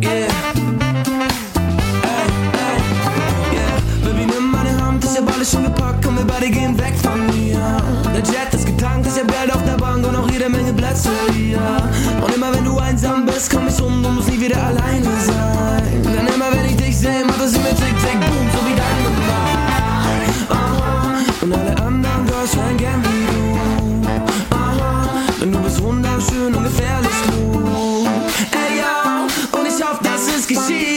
Yeah, 0.00 0.28
yeah. 3.52 3.80
Baby, 4.02 4.24
nimm 4.24 4.50
meine 4.52 4.72
Hand, 4.82 5.04
ich 5.04 5.18
hab 5.18 5.30
alles 5.34 5.50
schon 5.50 5.64
gepackt, 5.64 6.02
komm, 6.02 6.16
wir 6.16 6.24
beide 6.24 6.48
gehen 6.48 6.78
weg 6.78 6.94
von 7.02 7.26
mir. 7.26 7.58
Der 8.06 8.22
Jet 8.22 8.54
ist 8.54 8.64
getankt, 8.64 9.06
ich 9.06 9.20
hab 9.20 9.28
Geld 9.28 9.52
auf 9.54 9.62
der 9.64 9.76
Bank 9.76 10.06
und 10.06 10.16
auch 10.16 10.30
jede 10.30 10.48
Menge 10.48 10.72
Plätze 10.72 11.10
hier. 11.34 11.60
Und 12.22 12.34
immer 12.34 12.54
wenn 12.54 12.64
du 12.64 12.78
einsam 12.78 13.26
bist, 13.26 13.50
komm 13.50 13.68
ich 13.68 13.78
um, 13.82 14.02
du 14.02 14.08
musst 14.08 14.30
nie 14.30 14.40
wieder 14.40 14.62
alleine 14.62 15.10
sein. 15.26 16.02
Denn 16.04 16.26
immer 16.34 16.50
wenn 16.52 16.64
ich 16.64 16.76
dich 16.76 16.96
sehe, 16.96 17.22
macht 17.26 17.42
es 17.42 17.52
anderen 22.44 22.50
Girls 22.50 22.52
schreien 22.52 22.76
gern 22.76 23.02
wie 23.02 23.26
du. 23.26 24.54
Aha. 24.54 25.08
Denn 25.40 25.52
du 25.52 25.58
bist 25.60 25.82
wunderschön 25.82 26.54
und 26.54 26.64
gefährlich 26.64 27.10
klug. 27.26 28.08
Ey, 28.52 28.78
yo. 28.78 29.58
Und 29.58 29.66
ich 29.66 29.84
hoffe, 29.84 30.02
dass 30.04 30.28
es 30.28 30.46
geschieht. 30.46 30.93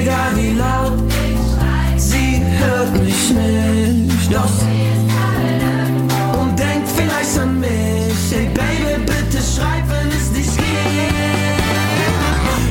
Egal 0.00 0.36
wie 0.36 0.52
laut, 0.52 0.92
sie 1.96 2.42
hört 2.58 2.92
mich 3.02 3.30
nicht. 3.30 4.32
Doch 4.32 4.50
und 6.40 6.58
denkt 6.58 6.88
vielleicht 6.96 7.38
an 7.38 7.60
mich. 7.60 7.70
Hey 8.30 8.48
Baby, 8.52 9.02
bitte 9.04 9.38
schreib, 9.42 9.84
wenn 9.88 10.08
es 10.08 10.32
dich 10.32 10.56
gibt. 10.56 10.66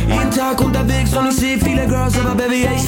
Jeden 0.07 0.31
Tag 0.31 0.59
unterwegs 0.61 1.15
und 1.15 1.29
ich 1.29 1.35
sehe 1.35 1.57
viele 1.57 1.87
Girls, 1.87 2.17
aber 2.19 2.35
Baby, 2.35 2.67
ich 2.75 2.87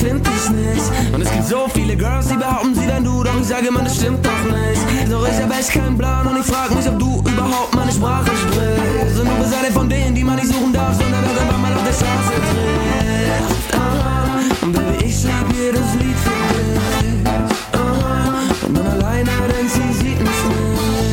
so 1.48 1.68
viele 1.74 1.96
Girls, 1.96 2.28
die 2.28 2.36
behaupten, 2.36 2.76
sie 2.76 2.86
wären 2.88 3.06
du, 3.06 3.24
doch 3.24 3.40
ich 3.40 3.48
sage 3.48 3.68
immer, 3.68 3.82
das 3.82 3.96
stimmt 3.96 4.26
doch 4.26 4.44
nicht. 4.44 5.12
Doch 5.12 5.26
ich 5.26 5.42
hab 5.42 5.58
echt 5.58 5.72
keinen 5.72 5.98
Plan 5.98 6.28
und 6.28 6.38
ich 6.40 6.46
frag 6.46 6.76
mich, 6.76 6.88
ob 6.88 7.00
du 7.00 7.24
überhaupt 7.26 7.74
meine 7.74 7.92
Sprache 7.92 8.32
sprichst. 8.36 9.20
Und 9.20 9.30
du 9.30 9.36
bist 9.40 9.54
eine 9.54 9.72
von 9.72 9.90
denen, 9.90 10.14
die 10.14 10.24
man 10.24 10.36
nicht 10.36 10.50
suchen 10.50 10.74
darf, 10.74 10.96
sondern 10.96 11.24
irgendwann 11.24 11.62
mal 11.62 11.74
auf 11.74 11.84
der 11.86 11.94
Straße 11.94 12.34
trifft. 12.52 13.76
Aha. 13.76 14.40
Und 14.62 14.74
Baby, 14.74 15.06
ich 15.06 15.22
schreib 15.22 15.48
jedes 15.54 15.94
Lied 15.96 16.18
für 16.20 16.30
dich. 16.60 17.28
Aha. 17.74 18.42
Und 18.66 18.74
bin 18.74 18.86
alleine, 18.86 19.32
denn 19.48 19.70
sie 19.70 19.94
sieht 19.94 20.20
mich 20.20 20.44
nicht. 20.50 21.07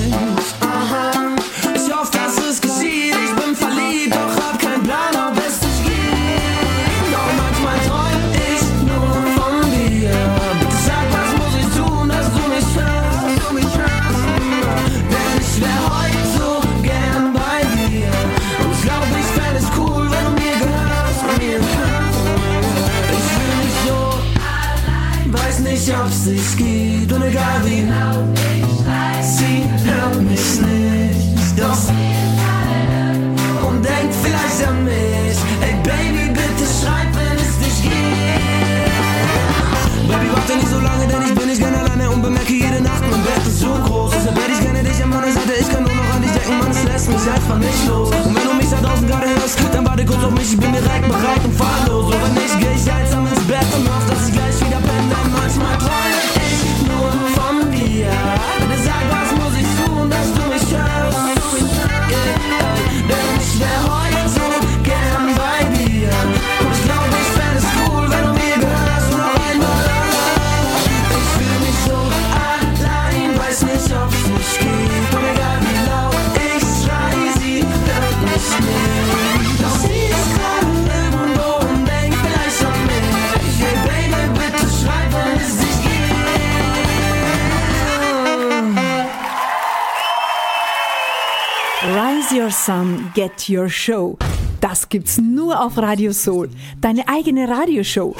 Your 92.44 92.50
Sun, 92.50 93.11
Get 93.14 93.48
Your 93.48 93.70
Show. 93.70 94.18
Das 94.61 94.90
gibt's 94.90 95.16
nur 95.16 95.64
auf 95.64 95.78
Radio 95.78 96.12
Soul. 96.12 96.50
Deine 96.78 97.09
eigene 97.09 97.48
Radioshow. 97.48 98.14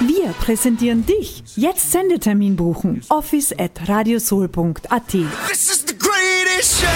Wir 0.00 0.32
präsentieren 0.40 1.06
dich. 1.06 1.44
Jetzt 1.54 1.92
Sendetermin 1.92 2.56
buchen. 2.56 3.02
Office 3.08 3.52
at 3.56 3.88
radiosoul.at. 3.88 5.06
This 5.06 5.70
is 5.70 5.84
the 5.86 5.96
greatest 5.96 6.80
show. 6.80 6.88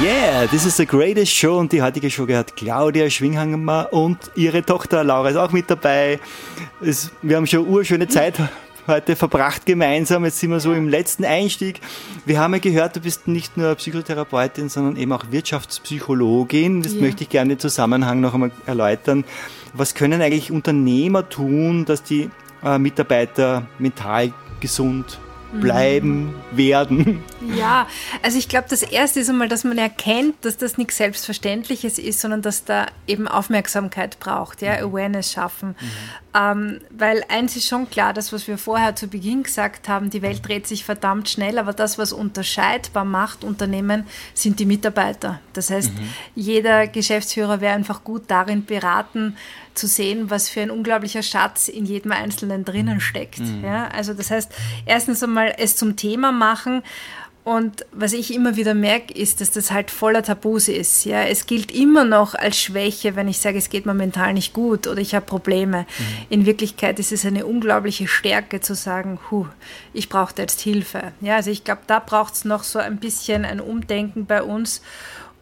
Yeah, 0.00 0.46
this 0.46 0.64
is 0.64 0.76
the 0.76 0.86
greatest 0.86 1.32
show 1.32 1.58
und 1.58 1.72
die 1.72 1.82
heutige 1.82 2.10
Show 2.10 2.26
gehört 2.26 2.54
Claudia 2.54 3.10
Schwinghammer 3.10 3.88
und 3.92 4.18
ihre 4.36 4.62
Tochter 4.62 5.02
Laura 5.02 5.30
ist 5.30 5.36
auch 5.36 5.50
mit 5.50 5.68
dabei. 5.68 6.20
Es, 6.80 7.10
wir 7.22 7.36
haben 7.36 7.48
schon 7.48 7.66
urschöne 7.66 8.06
Zeit 8.06 8.34
heute 8.86 9.16
verbracht 9.16 9.66
gemeinsam. 9.66 10.24
Jetzt 10.24 10.40
sind 10.40 10.50
wir 10.50 10.60
so 10.60 10.72
im 10.72 10.88
letzten 10.88 11.24
Einstieg. 11.24 11.80
Wir 12.26 12.38
haben 12.40 12.52
ja 12.54 12.60
gehört, 12.60 12.96
du 12.96 13.00
bist 13.00 13.28
nicht 13.28 13.56
nur 13.56 13.74
Psychotherapeutin, 13.74 14.68
sondern 14.68 14.96
eben 14.96 15.12
auch 15.12 15.24
Wirtschaftspsychologin. 15.30 16.82
Das 16.82 16.94
Ja. 16.94 17.00
möchte 17.00 17.22
ich 17.24 17.28
gerne 17.28 17.54
im 17.54 17.58
Zusammenhang 17.58 18.20
noch 18.20 18.34
einmal 18.34 18.50
erläutern. 18.66 19.24
Was 19.72 19.94
können 19.94 20.20
eigentlich 20.22 20.50
Unternehmer 20.52 21.28
tun, 21.28 21.84
dass 21.84 22.02
die 22.02 22.30
äh, 22.64 22.78
Mitarbeiter 22.78 23.66
mental 23.78 24.32
gesund 24.60 25.18
bleiben, 25.60 26.34
werden? 26.50 27.22
Ja, 27.56 27.86
also 28.22 28.38
ich 28.38 28.48
glaube, 28.48 28.66
das 28.68 28.82
Erste 28.82 29.20
ist 29.20 29.30
einmal, 29.30 29.48
dass 29.48 29.62
man 29.62 29.78
erkennt, 29.78 30.34
dass 30.44 30.56
das 30.56 30.78
nichts 30.78 30.96
Selbstverständliches 30.96 31.98
ist, 32.00 32.20
sondern 32.20 32.42
dass 32.42 32.64
da 32.64 32.86
eben 33.06 33.28
Aufmerksamkeit 33.28 34.18
braucht, 34.18 34.62
ja, 34.62 34.72
Awareness 34.72 35.30
schaffen. 35.32 35.76
Ähm, 36.36 36.80
weil 36.90 37.24
eins 37.28 37.54
ist 37.54 37.68
schon 37.68 37.88
klar, 37.88 38.12
das, 38.12 38.32
was 38.32 38.48
wir 38.48 38.58
vorher 38.58 38.96
zu 38.96 39.06
Beginn 39.06 39.44
gesagt 39.44 39.88
haben, 39.88 40.10
die 40.10 40.20
Welt 40.20 40.46
dreht 40.46 40.66
sich 40.66 40.84
verdammt 40.84 41.28
schnell, 41.28 41.58
aber 41.58 41.72
das, 41.72 41.96
was 41.96 42.12
unterscheidbar 42.12 43.04
macht 43.04 43.44
Unternehmen, 43.44 44.04
sind 44.34 44.58
die 44.58 44.66
Mitarbeiter. 44.66 45.40
Das 45.52 45.70
heißt, 45.70 45.92
jeder 46.34 46.88
Geschäftsführer 46.88 47.60
wäre 47.60 47.74
einfach 47.74 48.02
gut 48.02 48.24
darin 48.26 48.64
beraten, 48.64 49.36
zu 49.74 49.86
sehen, 49.86 50.30
was 50.30 50.48
für 50.48 50.60
ein 50.60 50.70
unglaublicher 50.70 51.22
Schatz 51.22 51.68
in 51.68 51.84
jedem 51.84 52.12
Einzelnen 52.12 52.64
drinnen 52.64 53.00
steckt. 53.00 53.40
Ja, 53.62 53.88
also 53.88 54.14
das 54.14 54.30
heißt, 54.30 54.52
erstens 54.86 55.22
einmal 55.22 55.54
es 55.58 55.76
zum 55.76 55.96
Thema 55.96 56.32
machen 56.32 56.82
und 57.44 57.84
was 57.92 58.14
ich 58.14 58.32
immer 58.32 58.56
wieder 58.56 58.72
merke, 58.72 59.12
ist, 59.12 59.42
dass 59.42 59.50
das 59.50 59.70
halt 59.70 59.90
voller 59.90 60.22
Tabus 60.22 60.68
ist. 60.68 61.04
Ja, 61.04 61.24
es 61.24 61.44
gilt 61.44 61.72
immer 61.72 62.06
noch 62.06 62.34
als 62.34 62.58
Schwäche, 62.58 63.16
wenn 63.16 63.28
ich 63.28 63.38
sage, 63.38 63.58
es 63.58 63.68
geht 63.68 63.84
mir 63.84 63.92
mental 63.92 64.32
nicht 64.32 64.54
gut 64.54 64.86
oder 64.86 64.98
ich 64.98 65.14
habe 65.14 65.26
Probleme. 65.26 65.84
In 66.30 66.46
Wirklichkeit 66.46 66.98
ist 66.98 67.12
es 67.12 67.26
eine 67.26 67.44
unglaubliche 67.44 68.08
Stärke 68.08 68.62
zu 68.62 68.74
sagen, 68.74 69.18
hu, 69.30 69.46
ich 69.92 70.08
brauche 70.08 70.32
jetzt 70.38 70.62
Hilfe. 70.62 71.12
Ja, 71.20 71.36
also 71.36 71.50
ich 71.50 71.64
glaube, 71.64 71.82
da 71.86 71.98
braucht 71.98 72.32
es 72.32 72.46
noch 72.46 72.62
so 72.62 72.78
ein 72.78 72.96
bisschen 72.96 73.44
ein 73.44 73.60
Umdenken 73.60 74.24
bei 74.24 74.42
uns. 74.42 74.80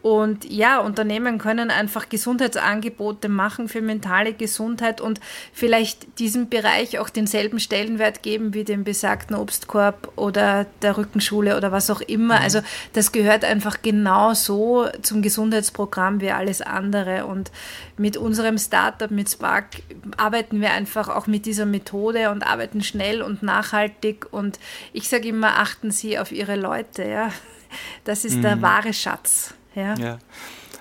Und 0.03 0.51
ja, 0.51 0.81
Unternehmen 0.81 1.38
können 1.38 1.71
einfach 1.71 2.09
Gesundheitsangebote 2.09 3.29
machen 3.29 3.69
für 3.69 3.81
mentale 3.81 4.33
Gesundheit 4.33 5.01
und 5.01 5.21
vielleicht 5.53 6.19
diesem 6.19 6.49
Bereich 6.49 6.99
auch 6.99 7.09
denselben 7.09 7.61
Stellenwert 7.61 8.25
geben 8.25 8.53
wie 8.53 8.65
dem 8.65 8.83
besagten 8.83 9.37
Obstkorb 9.37 10.12
oder 10.17 10.67
der 10.83 10.97
Rückenschule 10.97 11.57
oder 11.57 11.71
was 11.71 11.88
auch 11.88 12.01
immer. 12.01 12.41
Also 12.41 12.62
das 12.95 13.12
gehört 13.12 13.45
einfach 13.45 13.83
genauso 13.83 14.88
zum 15.03 15.23
Gesundheitsprogramm 15.23 16.21
wie 16.21 16.33
alles 16.33 16.62
andere. 16.62 17.27
Und 17.27 17.53
mit 17.97 18.17
unserem 18.17 18.59
Startup, 18.59 19.11
mit 19.11 19.31
Spark, 19.31 19.67
arbeiten 20.17 20.61
wir 20.61 20.73
einfach 20.73 21.09
auch 21.09 21.29
mit 21.29 21.47
dieser 21.47 21.67
Methode 21.67 22.31
und 22.33 22.43
arbeiten 22.43 22.83
schnell 22.83 23.23
und 23.23 23.45
nachhaltig. 23.45 24.27
Und 24.33 24.59
ich 24.93 25.09
sage 25.09 25.29
immer, 25.29 25.61
achten 25.61 25.93
Sie 25.93 26.19
auf 26.19 26.33
Ihre 26.33 26.57
Leute. 26.57 27.05
Ja? 27.05 27.31
Das 28.03 28.25
ist 28.25 28.43
der 28.43 28.61
wahre 28.62 28.93
Schatz. 28.93 29.55
Ja. 29.75 30.19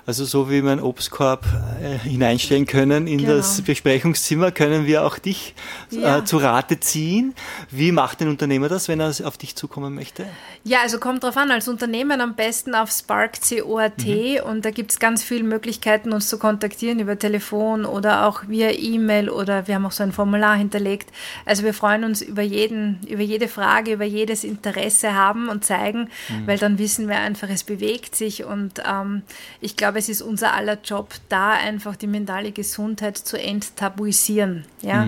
Also 0.04 0.24
so 0.24 0.50
wie 0.50 0.64
wir 0.64 0.72
einen 0.72 0.80
Obstkorb 0.80 1.44
äh, 1.80 1.96
hineinstellen 2.08 2.66
können 2.66 3.06
in 3.06 3.18
Genau. 3.18 3.36
das 3.36 3.62
Besprechungszimmer, 3.62 4.50
können 4.50 4.84
wir 4.86 5.04
auch 5.04 5.18
dich 5.18 5.54
Ja. 5.90 6.18
äh, 6.18 6.24
zu 6.24 6.38
Rate 6.38 6.80
ziehen. 6.80 7.34
Wie 7.70 7.92
macht 7.92 8.20
ein 8.20 8.28
Unternehmer 8.28 8.68
das, 8.68 8.88
wenn 8.88 8.98
er 9.00 9.12
auf 9.24 9.38
dich 9.38 9.54
zukommen 9.54 9.94
möchte? 9.94 10.26
Ja, 10.64 10.78
also 10.82 10.98
kommt 10.98 11.22
drauf 11.22 11.36
an, 11.36 11.50
als 11.52 11.68
Unternehmen 11.68 12.20
am 12.20 12.34
besten 12.34 12.74
auf 12.74 12.90
spark.co.at 12.90 14.42
und 14.44 14.64
da 14.64 14.70
gibt 14.70 14.92
es 14.92 14.98
ganz 14.98 15.22
viele 15.22 15.44
Möglichkeiten, 15.44 16.12
uns 16.12 16.28
zu 16.28 16.38
kontaktieren 16.38 16.98
über 16.98 17.18
Telefon 17.18 17.84
oder 17.84 18.26
auch 18.26 18.42
via 18.48 18.70
E-Mail 18.70 19.28
oder 19.30 19.66
wir 19.68 19.74
haben 19.76 19.86
auch 19.86 19.92
so 19.92 20.02
ein 20.02 20.12
Formular 20.12 20.56
hinterlegt. 20.56 21.10
Also 21.46 21.62
wir 21.62 21.74
freuen 21.74 22.04
uns 22.04 22.22
über 22.22 22.42
jeden, 22.42 23.00
über 23.08 23.22
jede 23.22 23.48
Frage, 23.48 23.92
über 23.92 24.04
jedes 24.04 24.44
Interesse 24.44 25.14
haben 25.14 25.48
und 25.48 25.64
zeigen, 25.64 26.08
weil 26.46 26.58
dann 26.58 26.78
wissen 26.78 27.08
wir 27.08 27.18
einfach, 27.18 27.48
es 27.50 27.64
bewegt 27.64 28.16
sich 28.16 28.44
und 28.44 28.82
ähm, 28.88 29.22
ich 29.60 29.76
glaube, 29.76 29.91
es 29.98 30.08
ist 30.08 30.22
unser 30.22 30.54
aller 30.54 30.78
Job, 30.82 31.14
da 31.28 31.52
einfach 31.52 31.96
die 31.96 32.06
mentale 32.06 32.52
Gesundheit 32.52 33.16
zu 33.18 33.38
enttabuisieren. 33.38 34.64
Ja, 34.82 35.06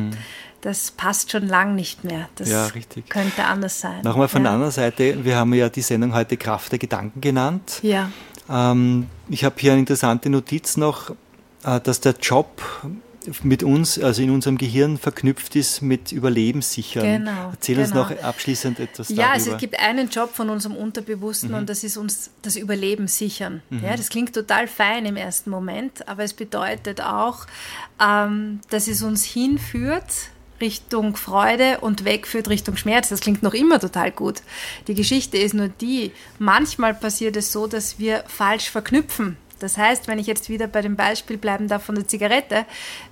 das 0.61 0.91
passt 0.93 1.31
schon 1.33 1.47
lang 1.47 1.75
nicht 1.75 2.05
mehr. 2.05 2.29
Das 2.37 2.49
Ja, 2.49 2.67
richtig. 2.67 3.09
könnte 3.11 3.45
anders 3.45 3.81
sein. 3.81 4.03
Nochmal 4.03 4.29
von 4.29 4.41
ja. 4.43 4.45
der 4.45 4.53
anderen 4.53 4.73
Seite, 4.73 5.25
wir 5.25 5.37
haben 5.37 5.53
ja 5.55 5.69
die 5.69 5.83
Sendung 5.83 6.15
heute 6.15 6.37
Kraft 6.37 6.73
der 6.73 6.79
Gedanken 6.79 7.21
genannt. 7.21 7.81
Ja. 7.83 8.11
Ähm, 8.49 9.09
ich 9.29 9.45
habe 9.45 9.57
hier 9.59 9.73
eine 9.73 9.81
interessante 9.81 10.31
Notiz 10.31 10.77
noch. 10.77 11.11
äh, 11.65 11.81
dass 11.81 12.01
der 12.01 12.15
Job 12.21 12.61
mit 13.43 13.63
uns, 13.63 13.99
also 13.99 14.23
in 14.23 14.31
unserem 14.31 14.59
Gehirn 14.59 14.99
verknüpft 14.99 15.57
ist 15.57 15.83
mit 15.83 16.13
Überleben 16.13 16.63
sichern. 16.63 17.05
Genau, 17.25 17.51
Erzähl 17.51 17.79
uns 17.79 17.91
genau. 17.91 18.09
noch 18.09 18.23
abschließend 18.23 18.81
etwas 18.81 19.09
Ja, 19.09 19.17
darüber. 19.17 19.31
also 19.33 19.53
es 19.53 19.59
gibt 19.59 19.79
einen 19.79 20.09
Job 20.09 20.35
von 20.35 20.51
unserem 20.51 20.77
Unterbewussten 20.77 21.51
Mhm. 21.51 21.57
und 21.57 21.69
das 21.69 21.85
ist 21.85 21.97
uns 21.97 22.31
das 22.43 22.57
Überleben 22.57 23.09
sichern. 23.09 23.63
Mhm. 23.71 23.85
Ja, 23.85 23.97
das 23.97 24.09
klingt 24.09 24.35
total 24.35 24.69
fein 24.69 25.07
im 25.07 25.17
ersten 25.17 25.51
Moment, 25.51 26.07
aber 26.09 26.25
es 26.25 26.33
bedeutet 26.35 27.01
auch, 27.01 27.47
ähm, 28.01 28.61
dass 28.71 28.89
es 28.89 29.03
uns 29.03 29.25
hinführt 29.25 30.05
Richtung 30.61 31.17
Freude 31.17 31.81
und 31.81 32.05
wegführt 32.05 32.49
Richtung 32.49 32.77
Schmerz. 32.77 33.09
Das 33.09 33.21
klingt 33.21 33.43
noch 33.43 33.55
immer 33.55 33.81
total 33.81 34.11
gut. 34.13 34.37
Die 34.87 34.95
Geschichte 34.95 35.37
ist 35.37 35.53
nur 35.53 35.69
die, 35.69 36.13
manchmal 36.39 36.95
passiert 36.95 37.37
es 37.37 37.53
so, 37.53 37.67
dass 37.67 37.99
wir 37.99 38.23
falsch 38.29 38.71
verknüpfen. 38.71 39.37
Das 39.65 39.79
heißt, 39.79 40.09
wenn 40.09 40.19
ich 40.19 40.27
jetzt 40.27 40.51
wieder 40.51 40.67
bei 40.67 40.83
dem 40.83 40.95
Beispiel 40.95 41.39
bleiben 41.39 41.69
darf 41.69 41.85
von 41.85 41.95
der 41.95 42.07
Zigarette, 42.07 42.67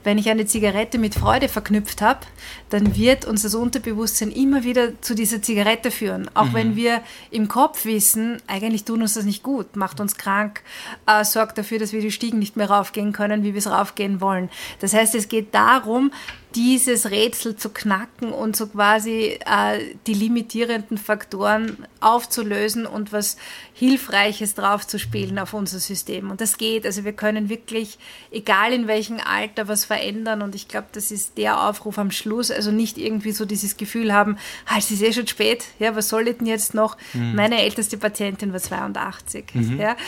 wenn 0.04 0.18
ich 0.18 0.28
eine 0.28 0.44
Zigarette 0.44 0.98
mit 0.98 1.14
Freude 1.14 1.48
verknüpft 1.48 2.02
habe, 2.02 2.20
dann 2.68 2.94
wird 2.94 3.24
uns 3.24 3.40
das 3.40 3.54
Unterbewusstsein 3.54 4.30
immer 4.30 4.62
wieder 4.62 5.00
zu 5.00 5.14
dieser 5.14 5.40
Zigarette 5.40 5.90
führen. 5.90 6.30
Auch 6.34 6.44
Mhm. 6.48 6.54
wenn 6.54 6.76
wir 6.76 7.00
im 7.30 7.48
Kopf 7.48 7.86
wissen, 7.86 8.36
eigentlich 8.46 8.84
tun 8.84 9.00
uns 9.00 9.14
das 9.14 9.24
nicht 9.24 9.42
gut, 9.42 9.76
macht 9.76 9.98
uns 9.98 10.16
krank, 10.16 10.62
äh, 11.06 11.24
sorgt 11.24 11.56
dafür, 11.56 11.78
dass 11.78 11.94
wir 11.94 12.02
die 12.02 12.10
Stiegen 12.12 12.38
nicht 12.38 12.56
mehr 12.56 12.68
raufgehen 12.68 13.12
können, 13.12 13.42
wie 13.44 13.54
wir 13.54 13.58
es 13.58 13.70
raufgehen 13.70 14.20
wollen. 14.20 14.50
Das 14.80 14.92
heißt, 14.92 15.14
es 15.14 15.28
geht 15.28 15.54
darum, 15.54 16.12
dieses 16.54 17.10
Rätsel 17.10 17.56
zu 17.56 17.70
knacken 17.70 18.32
und 18.32 18.56
so 18.56 18.66
quasi 18.66 19.38
äh, 19.46 19.94
die 20.06 20.14
limitierenden 20.14 20.98
Faktoren 20.98 21.86
aufzulösen 22.00 22.86
und 22.86 23.12
was 23.12 23.36
Hilfreiches 23.74 24.54
draufzuspielen 24.54 25.38
auf 25.38 25.54
unser 25.54 25.78
System. 25.78 26.30
Und 26.30 26.40
das 26.40 26.58
geht. 26.58 26.84
Also 26.86 27.04
wir 27.04 27.12
können 27.12 27.48
wirklich, 27.48 27.98
egal 28.30 28.72
in 28.72 28.86
welchem 28.86 29.18
Alter, 29.18 29.68
was 29.68 29.84
verändern. 29.84 30.42
Und 30.42 30.54
ich 30.54 30.68
glaube, 30.68 30.88
das 30.92 31.10
ist 31.10 31.38
der 31.38 31.68
Aufruf 31.68 31.98
am 31.98 32.10
Schluss. 32.10 32.50
Also 32.50 32.70
nicht 32.70 32.98
irgendwie 32.98 33.32
so 33.32 33.44
dieses 33.44 33.76
Gefühl 33.76 34.12
haben, 34.12 34.36
ah, 34.66 34.76
es 34.78 34.90
ist 34.90 35.02
eh 35.02 35.12
schon 35.12 35.26
spät. 35.26 35.64
Ja, 35.78 35.96
was 35.96 36.08
soll 36.08 36.28
ich 36.28 36.38
denn 36.38 36.46
jetzt 36.46 36.74
noch? 36.74 36.96
Mhm. 37.14 37.34
Meine 37.34 37.62
älteste 37.62 37.96
Patientin 37.96 38.52
war 38.52 38.60
82. 38.60 39.54
Mhm. 39.54 39.80
Ja? 39.80 39.96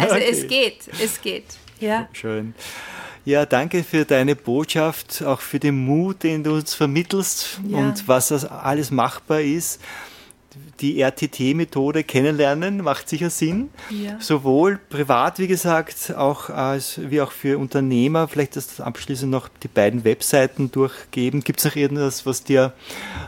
Also 0.00 0.14
Okay. 0.18 0.28
es 0.30 0.46
geht, 0.48 0.78
es 1.02 1.20
geht. 1.20 1.44
Ja. 1.80 2.08
Schön. 2.12 2.54
Ja, 3.28 3.44
danke 3.44 3.84
für 3.84 4.06
deine 4.06 4.34
Botschaft, 4.34 5.22
auch 5.22 5.42
für 5.42 5.60
den 5.60 5.84
Mut, 5.84 6.22
den 6.22 6.42
du 6.44 6.54
uns 6.54 6.72
vermittelst 6.72 7.60
Ja. 7.68 7.76
und 7.76 8.08
was 8.08 8.28
das 8.28 8.46
alles 8.46 8.90
machbar 8.90 9.42
ist. 9.42 9.82
Die 10.80 11.00
RTT-Methode 11.00 12.04
kennenlernen 12.04 12.78
macht 12.78 13.08
sicher 13.08 13.30
Sinn. 13.30 13.70
Ja. 13.90 14.16
Sowohl 14.20 14.78
privat, 14.88 15.40
wie 15.40 15.48
gesagt, 15.48 16.14
auch 16.16 16.50
als, 16.50 17.00
wie 17.10 17.20
auch 17.20 17.32
für 17.32 17.58
Unternehmer. 17.58 18.28
Vielleicht 18.28 18.54
das 18.54 18.80
abschließend 18.80 19.30
noch 19.30 19.48
die 19.62 19.68
beiden 19.68 20.04
Webseiten 20.04 20.70
durchgeben. 20.70 21.42
Gibt 21.42 21.58
es 21.58 21.64
noch 21.64 21.74
irgendwas, 21.74 22.26
was 22.26 22.44
dir 22.44 22.72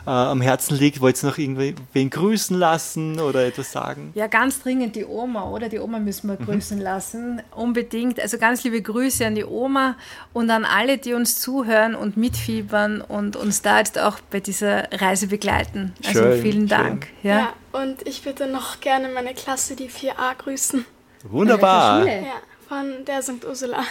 äh, 0.05 0.09
am 0.09 0.39
Herzen 0.39 0.77
liegt? 0.77 1.01
Wolltest 1.01 1.23
du 1.23 1.27
noch 1.27 1.37
irgendwen 1.37 2.09
grüßen 2.09 2.57
lassen 2.57 3.19
oder 3.19 3.45
etwas 3.45 3.73
sagen? 3.73 4.11
Ja, 4.15 4.27
ganz 4.27 4.61
dringend 4.61 4.95
die 4.95 5.05
Oma, 5.05 5.49
oder? 5.49 5.67
Die 5.67 5.79
Oma 5.79 5.99
müssen 5.99 6.29
wir 6.29 6.37
grüßen 6.37 6.79
lassen. 6.79 7.41
Unbedingt. 7.53 8.19
Also 8.21 8.37
ganz 8.37 8.63
liebe 8.63 8.81
Grüße 8.81 9.25
an 9.25 9.35
die 9.35 9.45
Oma 9.45 9.95
und 10.31 10.49
an 10.49 10.63
alle, 10.63 10.97
die 10.97 11.13
uns 11.13 11.41
zuhören 11.41 11.95
und 11.95 12.15
mitfiebern 12.15 13.01
und 13.01 13.35
uns 13.35 13.61
da 13.61 13.79
jetzt 13.79 13.99
auch 13.99 14.19
bei 14.29 14.39
dieser 14.39 14.89
Reise 14.93 15.27
begleiten. 15.27 15.93
Also 16.05 16.19
Schön, 16.19 16.41
vielen 16.41 16.53
schön. 16.53 16.67
Dank. 16.67 17.07
Ja. 17.23 17.40
Ja, 17.41 17.53
und 17.71 18.07
ich 18.07 18.23
würde 18.23 18.45
noch 18.45 18.81
gerne 18.81 19.09
meine 19.09 19.33
Klasse, 19.33 19.75
die 19.75 19.89
4a, 19.89 20.35
grüßen. 20.37 20.85
Wunderbar. 21.23 22.05
Ja, 22.05 22.35
von 22.69 23.03
der 23.05 23.23
St. 23.23 23.43
Ursula. 23.47 23.83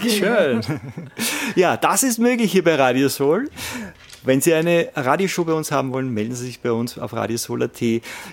Schön. 0.00 0.62
Ja, 1.54 1.76
das 1.76 2.02
ist 2.02 2.18
möglich 2.18 2.50
hier 2.50 2.64
bei 2.64 2.76
Radio 2.76 3.10
Soul. 3.10 3.50
Wenn 4.22 4.40
Sie 4.40 4.54
eine 4.54 4.88
Radioshow 4.94 5.44
bei 5.44 5.52
uns 5.52 5.70
haben 5.70 5.92
wollen, 5.92 6.14
melden 6.14 6.34
Sie 6.34 6.46
sich 6.46 6.60
bei 6.60 6.72
uns 6.72 6.98
auf 6.98 7.12
radiosol.at. 7.12 7.78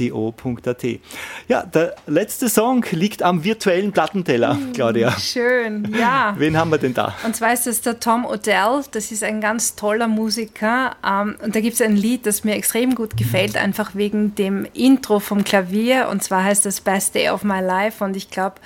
Ja, 1.48 1.62
der 1.62 1.94
letzte 2.06 2.48
Song 2.48 2.84
liegt 2.90 3.22
am 3.22 3.44
virtuellen 3.44 3.92
Plattenteller, 3.92 4.58
Claudia. 4.72 5.12
Schön, 5.18 5.94
ja. 5.98 6.34
Wen 6.38 6.56
haben 6.56 6.70
wir 6.70 6.78
denn 6.78 6.94
da? 6.94 7.14
Und 7.24 7.36
zwar 7.36 7.52
ist 7.52 7.66
das 7.66 7.80
der 7.80 8.00
Tom 8.00 8.24
Odell, 8.24 8.82
das 8.90 9.12
ist 9.12 9.22
ein 9.22 9.40
ganz 9.40 9.76
toller 9.76 10.08
Musiker. 10.08 10.96
Ähm, 11.06 11.36
und 11.42 11.54
da 11.54 11.60
gibt 11.60 11.74
es 11.74 11.82
ein 11.82 11.96
Lied, 11.96 12.26
das 12.26 12.44
mir 12.44 12.54
extrem 12.54 12.94
gut 12.94 13.16
gefällt, 13.16 13.56
einfach 13.56 13.94
wegen 13.94 14.34
dem 14.34 14.66
Intro 14.74 15.20
vom 15.20 15.44
Klavier. 15.44 16.08
Und 16.10 16.22
zwar 16.22 16.44
heißt 16.44 16.64
das 16.66 16.80
Best 16.80 17.14
Day 17.14 17.30
of 17.30 17.44
My 17.44 17.60
Life. 17.60 18.02
Und 18.02 18.16
ich 18.16 18.30
glaube, 18.30 18.56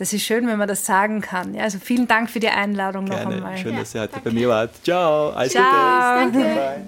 das 0.00 0.14
ist 0.14 0.22
schön, 0.22 0.46
wenn 0.46 0.56
man 0.58 0.66
das 0.66 0.86
sagen 0.86 1.20
kann. 1.20 1.52
Ja, 1.52 1.64
also 1.64 1.78
vielen 1.78 2.08
Dank 2.08 2.30
für 2.30 2.40
die 2.40 2.48
Einladung 2.48 3.04
noch 3.04 3.18
Gerne. 3.18 3.34
einmal. 3.34 3.58
Schön, 3.58 3.76
dass 3.76 3.94
ihr 3.94 4.00
heute 4.00 4.18
bei 4.24 4.30
mir 4.30 4.48
wart. 4.48 4.70
Ciao. 4.82 5.28
Alles 5.28 5.52
Ciao. 5.52 6.24
Gute. 6.24 6.38
Danke. 6.38 6.54
Bye. 6.54 6.80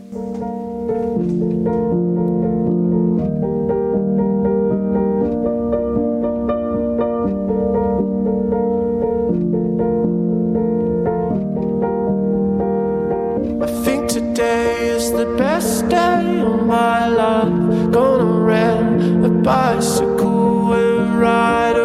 The 15.15 15.27
best 15.37 15.89
day 15.89 16.41
of 16.41 16.67
my 16.67 17.07
life. 17.07 17.93
Gonna 17.93 18.41
rent 18.41 19.25
a 19.25 19.29
bicycle 19.29 20.73
and 20.73 21.21
ride 21.21 21.82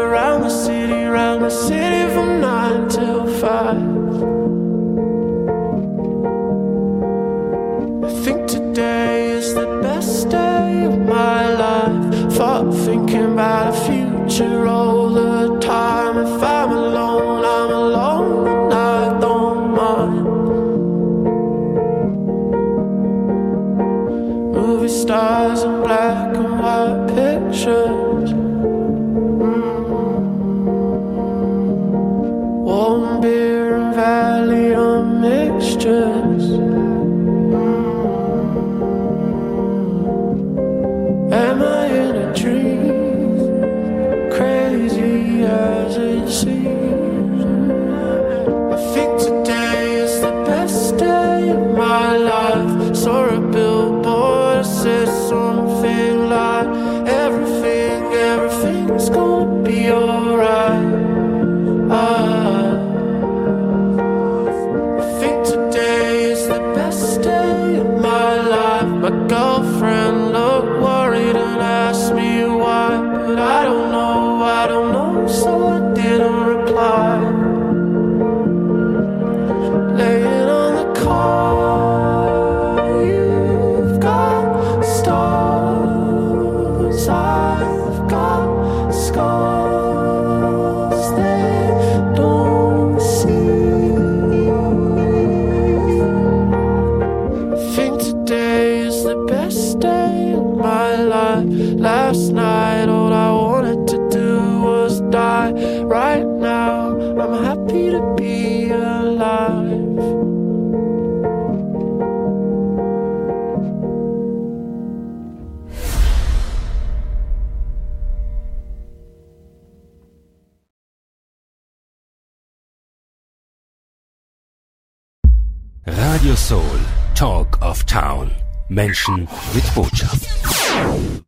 about 13.38 13.72
a 13.72 13.86
future 13.86 14.66
all 14.66 14.97
everything's 58.90 59.10
gonna 59.10 59.64
be 59.64 59.92
alright. 59.92 60.27